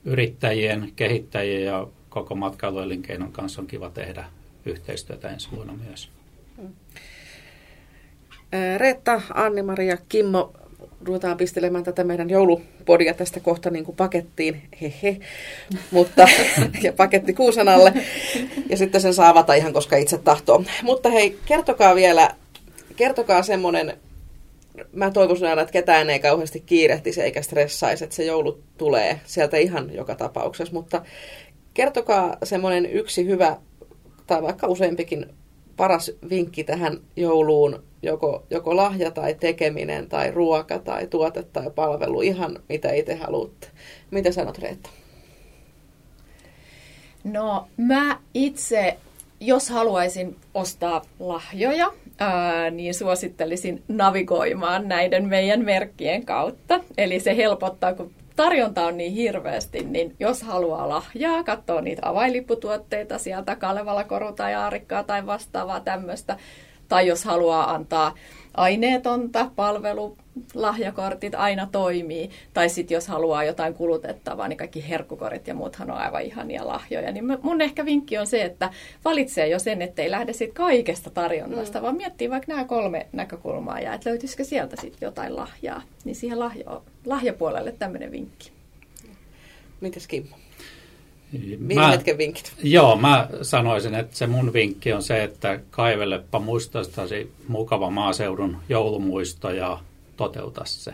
yrittäjien, 0.06 0.91
kehittäjien 0.95 1.65
ja 1.65 1.88
koko 2.10 2.36
matkailuelinkeinon 2.36 3.32
kanssa 3.32 3.62
on 3.62 3.67
kiva 3.67 3.89
tehdä 3.89 4.25
yhteistyötä 4.67 5.30
ensi 5.30 5.49
vuonna 5.51 5.73
myös. 5.88 6.10
Reetta, 8.77 9.21
Anni-Maria, 9.34 9.97
Kimmo, 10.10 10.53
ruvetaan 11.06 11.38
pistelemään 11.38 11.84
tätä 11.84 12.03
meidän 12.03 12.30
joulupodia 12.30 13.13
tästä 13.13 13.39
kohta 13.39 13.69
niin 13.69 13.86
kuin 13.86 13.95
pakettiin, 13.95 14.62
hehe, 14.82 15.17
mutta, 15.91 16.27
ja 16.84 16.93
paketti 16.93 17.34
kuusanalle, 17.34 17.93
ja 18.69 18.77
sitten 18.77 19.01
sen 19.01 19.13
saa 19.13 19.30
avata 19.30 19.53
ihan 19.53 19.73
koska 19.73 19.97
itse 19.97 20.17
tahtoo. 20.17 20.63
Mutta 20.84 21.10
hei, 21.10 21.38
kertokaa 21.45 21.95
vielä, 21.95 22.36
kertokaa 22.95 23.43
semmoinen, 23.43 23.97
mä 24.93 25.12
toivoisin 25.12 25.47
aina, 25.47 25.62
että 25.62 25.71
ketään 25.71 26.10
ei 26.10 26.19
kauheasti 26.19 26.60
kiirehtisi 26.65 27.21
eikä 27.21 27.41
stressaisi, 27.41 28.03
että 28.03 28.15
se 28.15 28.25
joulu 28.25 28.62
tulee 28.77 29.19
sieltä 29.25 29.58
ihan 29.58 29.93
joka 29.93 30.15
tapauksessa, 30.15 30.73
mutta 30.73 31.01
kertokaa 31.73 32.38
semmoinen 32.43 32.86
yksi 32.86 33.25
hyvä 33.25 33.58
tai 34.28 34.42
vaikka 34.42 34.68
useampikin 34.68 35.26
paras 35.78 36.12
vinkki 36.30 36.63
tähän 36.63 37.00
jouluun, 37.16 37.84
joko, 38.02 38.44
joko 38.50 38.76
lahja 38.76 39.12
tai 39.12 39.34
tekeminen 39.34 40.10
tai 40.10 40.32
ruoka 40.32 40.80
tai 40.80 41.08
tuote 41.08 41.44
tai 41.44 41.72
palvelu, 41.76 42.22
ihan 42.22 42.60
mitä 42.70 42.92
itse 42.92 43.16
haluatte. 43.16 43.68
Mitä 44.12 44.32
sanot 44.32 44.58
Reetta? 44.58 44.90
No 47.24 47.68
mä 47.78 48.20
itse, 48.34 48.98
jos 49.40 49.70
haluaisin 49.70 50.36
ostaa 50.54 51.02
lahjoja, 51.20 51.94
ää, 52.20 52.70
niin 52.70 52.94
suosittelisin 52.94 53.84
navigoimaan 53.88 54.88
näiden 54.88 55.28
meidän 55.28 55.66
merkkien 55.66 56.26
kautta. 56.26 56.80
Eli 56.98 57.20
se 57.20 57.38
helpottaa, 57.38 57.94
kun 57.94 58.12
tarjonta 58.38 58.86
on 58.86 58.97
niin 58.97 59.13
hirveästi, 59.13 59.84
niin 59.84 60.15
jos 60.19 60.41
haluaa 60.41 60.89
lahjaa, 60.89 61.43
katsoa 61.43 61.82
niitä 61.82 62.10
avainlipputuotteita 62.10 63.17
sieltä 63.17 63.56
Kalevala, 63.56 64.04
Koru 64.04 64.32
tai 64.32 64.56
Aarikkaa 64.56 65.04
tai 65.04 65.26
vastaavaa 65.26 65.80
tämmöistä, 65.80 66.38
tai 66.88 67.08
jos 67.08 67.26
haluaa 67.26 67.73
antaa 67.73 68.13
aineetonta 68.58 69.52
palvelu, 69.56 70.17
lahjakortit 70.54 71.36
aina 71.36 71.67
toimii. 71.72 72.30
Tai 72.54 72.70
sitten 72.70 72.96
jos 72.96 73.08
haluaa 73.08 73.43
jotain 73.43 73.74
kulutettavaa, 73.74 74.48
niin 74.48 74.58
kaikki 74.58 74.89
herkkukorit 74.89 75.48
ja 75.48 75.54
muuthan 75.54 75.91
on 75.91 75.98
aivan 75.98 76.22
ihania 76.22 76.67
lahjoja. 76.67 77.12
Niin 77.12 77.26
mun 77.41 77.62
ehkä 77.62 77.86
vinkki 77.86 78.17
on 78.17 78.28
se, 78.28 78.43
että 78.43 78.70
valitsee 79.06 79.48
jo 79.48 79.60
sen, 79.60 79.82
ettei 79.82 80.12
lähde 80.12 80.34
siitä 80.34 80.54
kaikesta 80.54 81.10
tarjonnasta, 81.10 81.80
mm. 81.80 81.84
vaan 81.84 81.98
miettii 81.98 82.30
vaikka 82.30 82.52
nämä 82.54 82.65
kolme 82.65 83.08
näkökulmaa 83.12 83.80
ja 83.80 83.93
että 83.93 84.10
löytyisikö 84.10 84.43
sieltä 84.43 84.76
sitten 84.82 85.08
jotain 85.08 85.36
lahjaa. 85.36 85.82
Niin 86.06 86.15
siihen 86.15 86.39
lahjo, 86.39 86.84
lahjapuolelle 87.06 87.72
tämmöinen 87.72 88.12
vinkki. 88.12 88.52
Mitäs 89.82 90.08
Kimmo? 90.08 90.36
Hetken 91.92 92.18
vinkit? 92.18 92.54
Joo, 92.63 92.96
mä 92.96 93.30
sanoisin, 93.42 93.96
että 93.96 94.18
se 94.18 94.28
mun 94.28 94.54
vinkki 94.54 94.94
on 94.94 95.04
se, 95.04 95.24
että 95.24 95.60
kaivellepa 95.70 96.40
muistostasi 96.40 97.32
mukava 97.48 97.90
maaseudun 97.90 98.58
joulumuisto 98.70 99.52
ja 99.52 99.80
toteuta 100.18 100.62
se. 100.66 100.94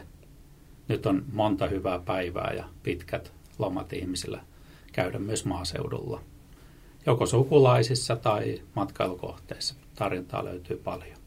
Nyt 0.88 1.06
on 1.06 1.26
monta 1.34 1.67
hyvää 1.67 2.00
päivää 2.00 2.54
ja 2.58 2.65
pitkät 2.84 3.32
lomat 3.60 3.93
ihmisillä 3.93 4.41
käydä 4.93 5.19
myös 5.19 5.46
maaseudulla. 5.46 6.22
Joko 7.06 7.26
sukulaisissa 7.26 8.15
tai 8.15 8.62
matkailukohteissa. 8.76 9.76
Tarjontaa 9.96 10.46
löytyy 10.46 10.78
paljon. 10.78 11.22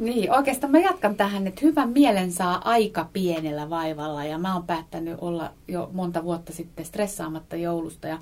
Niin, 0.00 0.32
oikeastaan 0.32 0.70
mä 0.70 0.78
jatkan 0.78 1.16
tähän, 1.16 1.46
että 1.46 1.60
hyvän 1.62 1.88
mielen 1.88 2.32
saa 2.32 2.60
aika 2.64 3.08
pienellä 3.12 3.70
vaivalla. 3.70 4.24
Ja 4.24 4.38
mä 4.38 4.54
oon 4.54 4.66
päättänyt 4.66 5.18
olla 5.20 5.52
jo 5.68 5.90
monta 5.92 6.24
vuotta 6.24 6.52
sitten 6.52 6.84
stressaamatta 6.84 7.56
joulusta. 7.56 8.08
Ja 8.08 8.18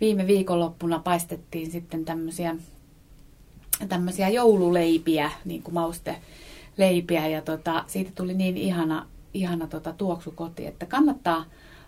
viime 0.00 0.26
viikonloppuna 0.26 0.98
paistettiin 0.98 1.70
sitten 1.70 2.04
tämmöisiä, 2.04 2.56
tämmöisiä 3.88 4.28
joululeipiä, 4.28 5.30
niin 5.44 5.62
kuin 5.62 5.74
mausteleipiä. 5.74 7.28
Ja 7.28 7.42
tota, 7.42 7.84
siitä 7.86 8.10
tuli 8.14 8.34
niin 8.34 8.56
ihana, 8.56 9.06
ihana 9.34 9.66
tota, 9.66 9.92
tuoksu 9.92 10.30
koti, 10.30 10.66
että 10.66 10.86
kannattaa 10.86 11.44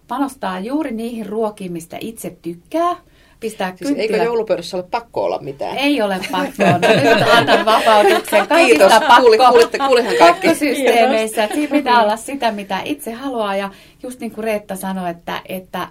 panostaa 0.09 0.61
juuri 0.61 0.93
niihin 0.93 1.27
ruokiin, 1.27 1.73
mistä 1.73 1.97
itse 2.01 2.39
tykkää– 2.43 2.97
pistää 3.41 3.73
siis 3.77 3.99
eikö 3.99 4.17
joulupöydässä 4.17 4.77
ole 4.77 4.85
pakko 4.91 5.25
olla 5.25 5.39
mitään? 5.39 5.77
Ei 5.79 6.03
ole 6.03 6.21
pakko. 6.33 6.63
No, 6.63 6.79
nyt 6.79 7.29
annan 7.33 7.65
vapautuksen. 7.65 8.47
Kaikista 8.49 8.57
Kiitos. 8.57 8.93
Pakko, 8.93 9.23
Kuuli, 9.23 9.39
kuulitte, 9.39 9.79
kuulihan 9.79 10.15
kaikki. 10.19 10.49
Pakkosysteemeissä. 10.49 11.49
Siinä 11.55 11.77
pitää 11.77 12.03
olla 12.03 12.17
sitä, 12.17 12.53
mitä 12.53 12.81
itse 12.85 13.13
haluaa. 13.13 13.57
Ja 13.57 13.71
just 14.03 14.21
niin 14.21 14.33
kuin 14.33 14.45
Reetta 14.45 14.77
sanoi, 14.77 15.11
että, 15.11 15.43
että 15.49 15.89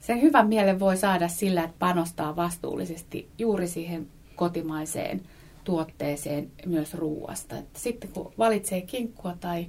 sen 0.00 0.22
hyvän 0.22 0.48
mielen 0.48 0.80
voi 0.80 0.96
saada 0.96 1.28
sillä, 1.28 1.64
että 1.64 1.76
panostaa 1.78 2.36
vastuullisesti 2.36 3.28
juuri 3.38 3.68
siihen 3.68 4.06
kotimaiseen 4.36 5.20
tuotteeseen 5.64 6.50
myös 6.66 6.94
ruuasta. 6.94 7.58
Että 7.58 7.80
sitten 7.80 8.10
kun 8.12 8.32
valitsee 8.38 8.80
kinkkua 8.80 9.34
tai 9.40 9.66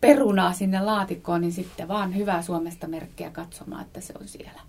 perunaa 0.00 0.52
sinne 0.52 0.80
laatikkoon, 0.80 1.40
niin 1.40 1.52
sitten 1.52 1.88
vaan 1.88 2.16
hyvää 2.16 2.42
Suomesta 2.42 2.86
merkkiä 2.86 3.30
katsomaan, 3.30 3.82
että 3.82 4.00
se 4.00 4.12
on 4.20 4.28
siellä. 4.28 4.60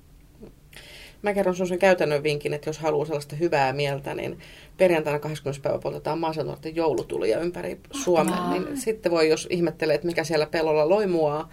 Mä 1.22 1.34
kerron 1.34 1.56
sun 1.56 1.68
sen 1.68 1.80
käytännön 1.80 2.24
vinkin, 2.24 2.54
että 2.54 2.70
jos 2.70 2.80
haluaa 2.80 3.06
sellaista 3.06 3.36
hyvää 3.36 3.74
mieltä, 3.74 4.14
niin 4.14 4.40
perjantaina 4.78 5.20
20. 5.20 5.64
päivä 5.64 5.80
poltetaan 5.80 6.20
maaseutunuorten 6.20 6.76
joulutulia 6.76 7.40
ympäri 7.40 7.80
Suomen. 7.92 8.50
Niin 8.50 8.78
sitten 8.78 9.12
voi, 9.12 9.30
jos 9.30 9.48
ihmettelee, 9.50 9.96
että 9.96 10.08
mikä 10.08 10.24
siellä 10.24 10.46
pellolla 10.46 10.90
loimuaa, 10.90 11.50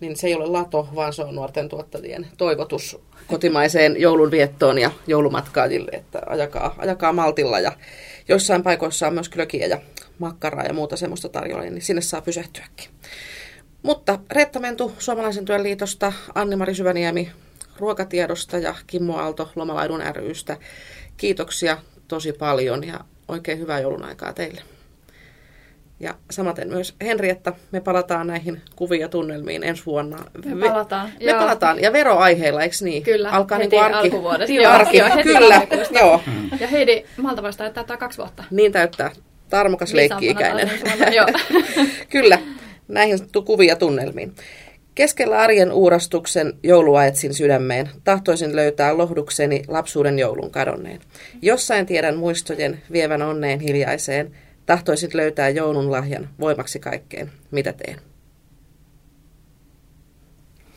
niin 0.00 0.16
se 0.16 0.26
ei 0.26 0.34
ole 0.34 0.46
lato, 0.46 0.88
vaan 0.94 1.12
se 1.12 1.22
on 1.22 1.34
nuorten 1.34 1.68
tuottajien 1.68 2.26
toivotus 2.36 2.98
kotimaiseen 3.26 4.00
joulun 4.00 4.30
viettoon 4.30 4.78
ja 4.78 4.90
joulumatkaajille, 5.06 5.90
että 5.92 6.22
ajakaa, 6.26 6.74
ajakaa 6.78 7.12
maltilla. 7.12 7.60
Ja 7.60 7.72
joissain 8.28 8.62
paikoissa 8.62 9.06
on 9.06 9.14
myös 9.14 9.28
klökiä 9.28 9.66
ja 9.66 9.80
makkaraa 10.18 10.64
ja 10.64 10.72
muuta 10.72 10.96
semmoista 10.96 11.28
tarjolla, 11.28 11.64
niin 11.64 11.82
sinne 11.82 12.02
saa 12.02 12.20
pysähtyäkin. 12.20 12.88
Mutta 13.82 14.18
Reetta 14.30 14.60
Mentu 14.60 14.92
Suomalaisen 14.98 15.44
työn 15.44 15.62
liitosta, 15.62 16.12
Anni-Mari 16.34 16.74
Syväniemi 16.74 17.30
ruokatiedosta 17.78 18.58
ja 18.58 18.74
Kimmo 18.86 19.16
Aalto 19.16 19.50
Lomalaidun 19.56 20.02
rystä. 20.14 20.56
Kiitoksia 21.16 21.78
tosi 22.08 22.32
paljon 22.32 22.86
ja 22.86 23.00
oikein 23.28 23.58
hyvää 23.58 23.80
joulun 23.80 24.04
aikaa 24.04 24.32
teille. 24.32 24.62
Ja 26.00 26.14
samaten 26.30 26.68
myös 26.68 26.94
Henrietta, 27.00 27.52
me 27.72 27.80
palataan 27.80 28.26
näihin 28.26 28.62
kuvia 28.76 29.08
tunnelmiin 29.08 29.64
ensi 29.64 29.86
vuonna. 29.86 30.18
Me 30.44 30.68
palataan. 30.68 31.08
Me 31.20 31.30
joo. 31.30 31.38
palataan. 31.38 31.82
Ja 31.82 31.92
veroaiheilla, 31.92 32.62
eikö 32.62 32.76
niin? 32.80 33.02
Kyllä, 33.02 33.30
Alkaa 33.30 33.58
heti 33.58 33.76
niin 33.76 33.84
arki. 33.84 33.96
alkuvuodesta. 33.96 34.54
Joo, 34.54 34.72
arki. 34.72 34.96
Joo, 34.96 35.08
heti 35.08 35.22
Kyllä, 35.22 35.62
joo. 36.00 36.20
Ja 36.60 36.66
Heidi 36.66 37.04
Maltavasta 37.16 37.70
täyttää 37.70 37.96
kaksi 37.96 38.18
vuotta. 38.18 38.44
Niin 38.50 38.72
täyttää. 38.72 39.10
Tarmokas 39.50 39.92
leikki-ikäinen. 39.92 40.70
Kyllä, 42.08 42.38
näihin 42.88 43.18
kuvia 43.44 43.76
tunnelmiin. 43.76 44.34
Keskellä 44.94 45.38
arjen 45.38 45.72
uurastuksen 45.72 46.52
joulua 46.62 47.04
etsin 47.04 47.34
sydämeen. 47.34 47.90
Tahtoisin 48.04 48.56
löytää 48.56 48.98
lohdukseni 48.98 49.62
lapsuuden 49.68 50.18
joulun 50.18 50.50
kadonneen. 50.50 51.00
Jossain 51.42 51.86
tiedän 51.86 52.16
muistojen 52.16 52.82
vievän 52.92 53.22
onneen 53.22 53.60
hiljaiseen. 53.60 54.36
Tahtoisin 54.66 55.10
löytää 55.14 55.48
joulun 55.48 55.90
lahjan 55.90 56.28
voimaksi 56.40 56.78
kaikkeen, 56.78 57.30
mitä 57.50 57.72
teen. 57.72 57.96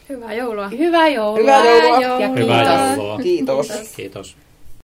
Hyvää 0.10 0.34
joulua. 0.34 0.70
Hyvää 0.70 1.08
joulua. 1.08 1.40
Hyvää 1.40 1.66
joulua. 1.66 2.20
Ja 2.20 2.28
Hyvää 2.28 2.96
joulua. 2.96 3.20
Kiitos. 3.20 3.72
Kiitos. 3.96 4.38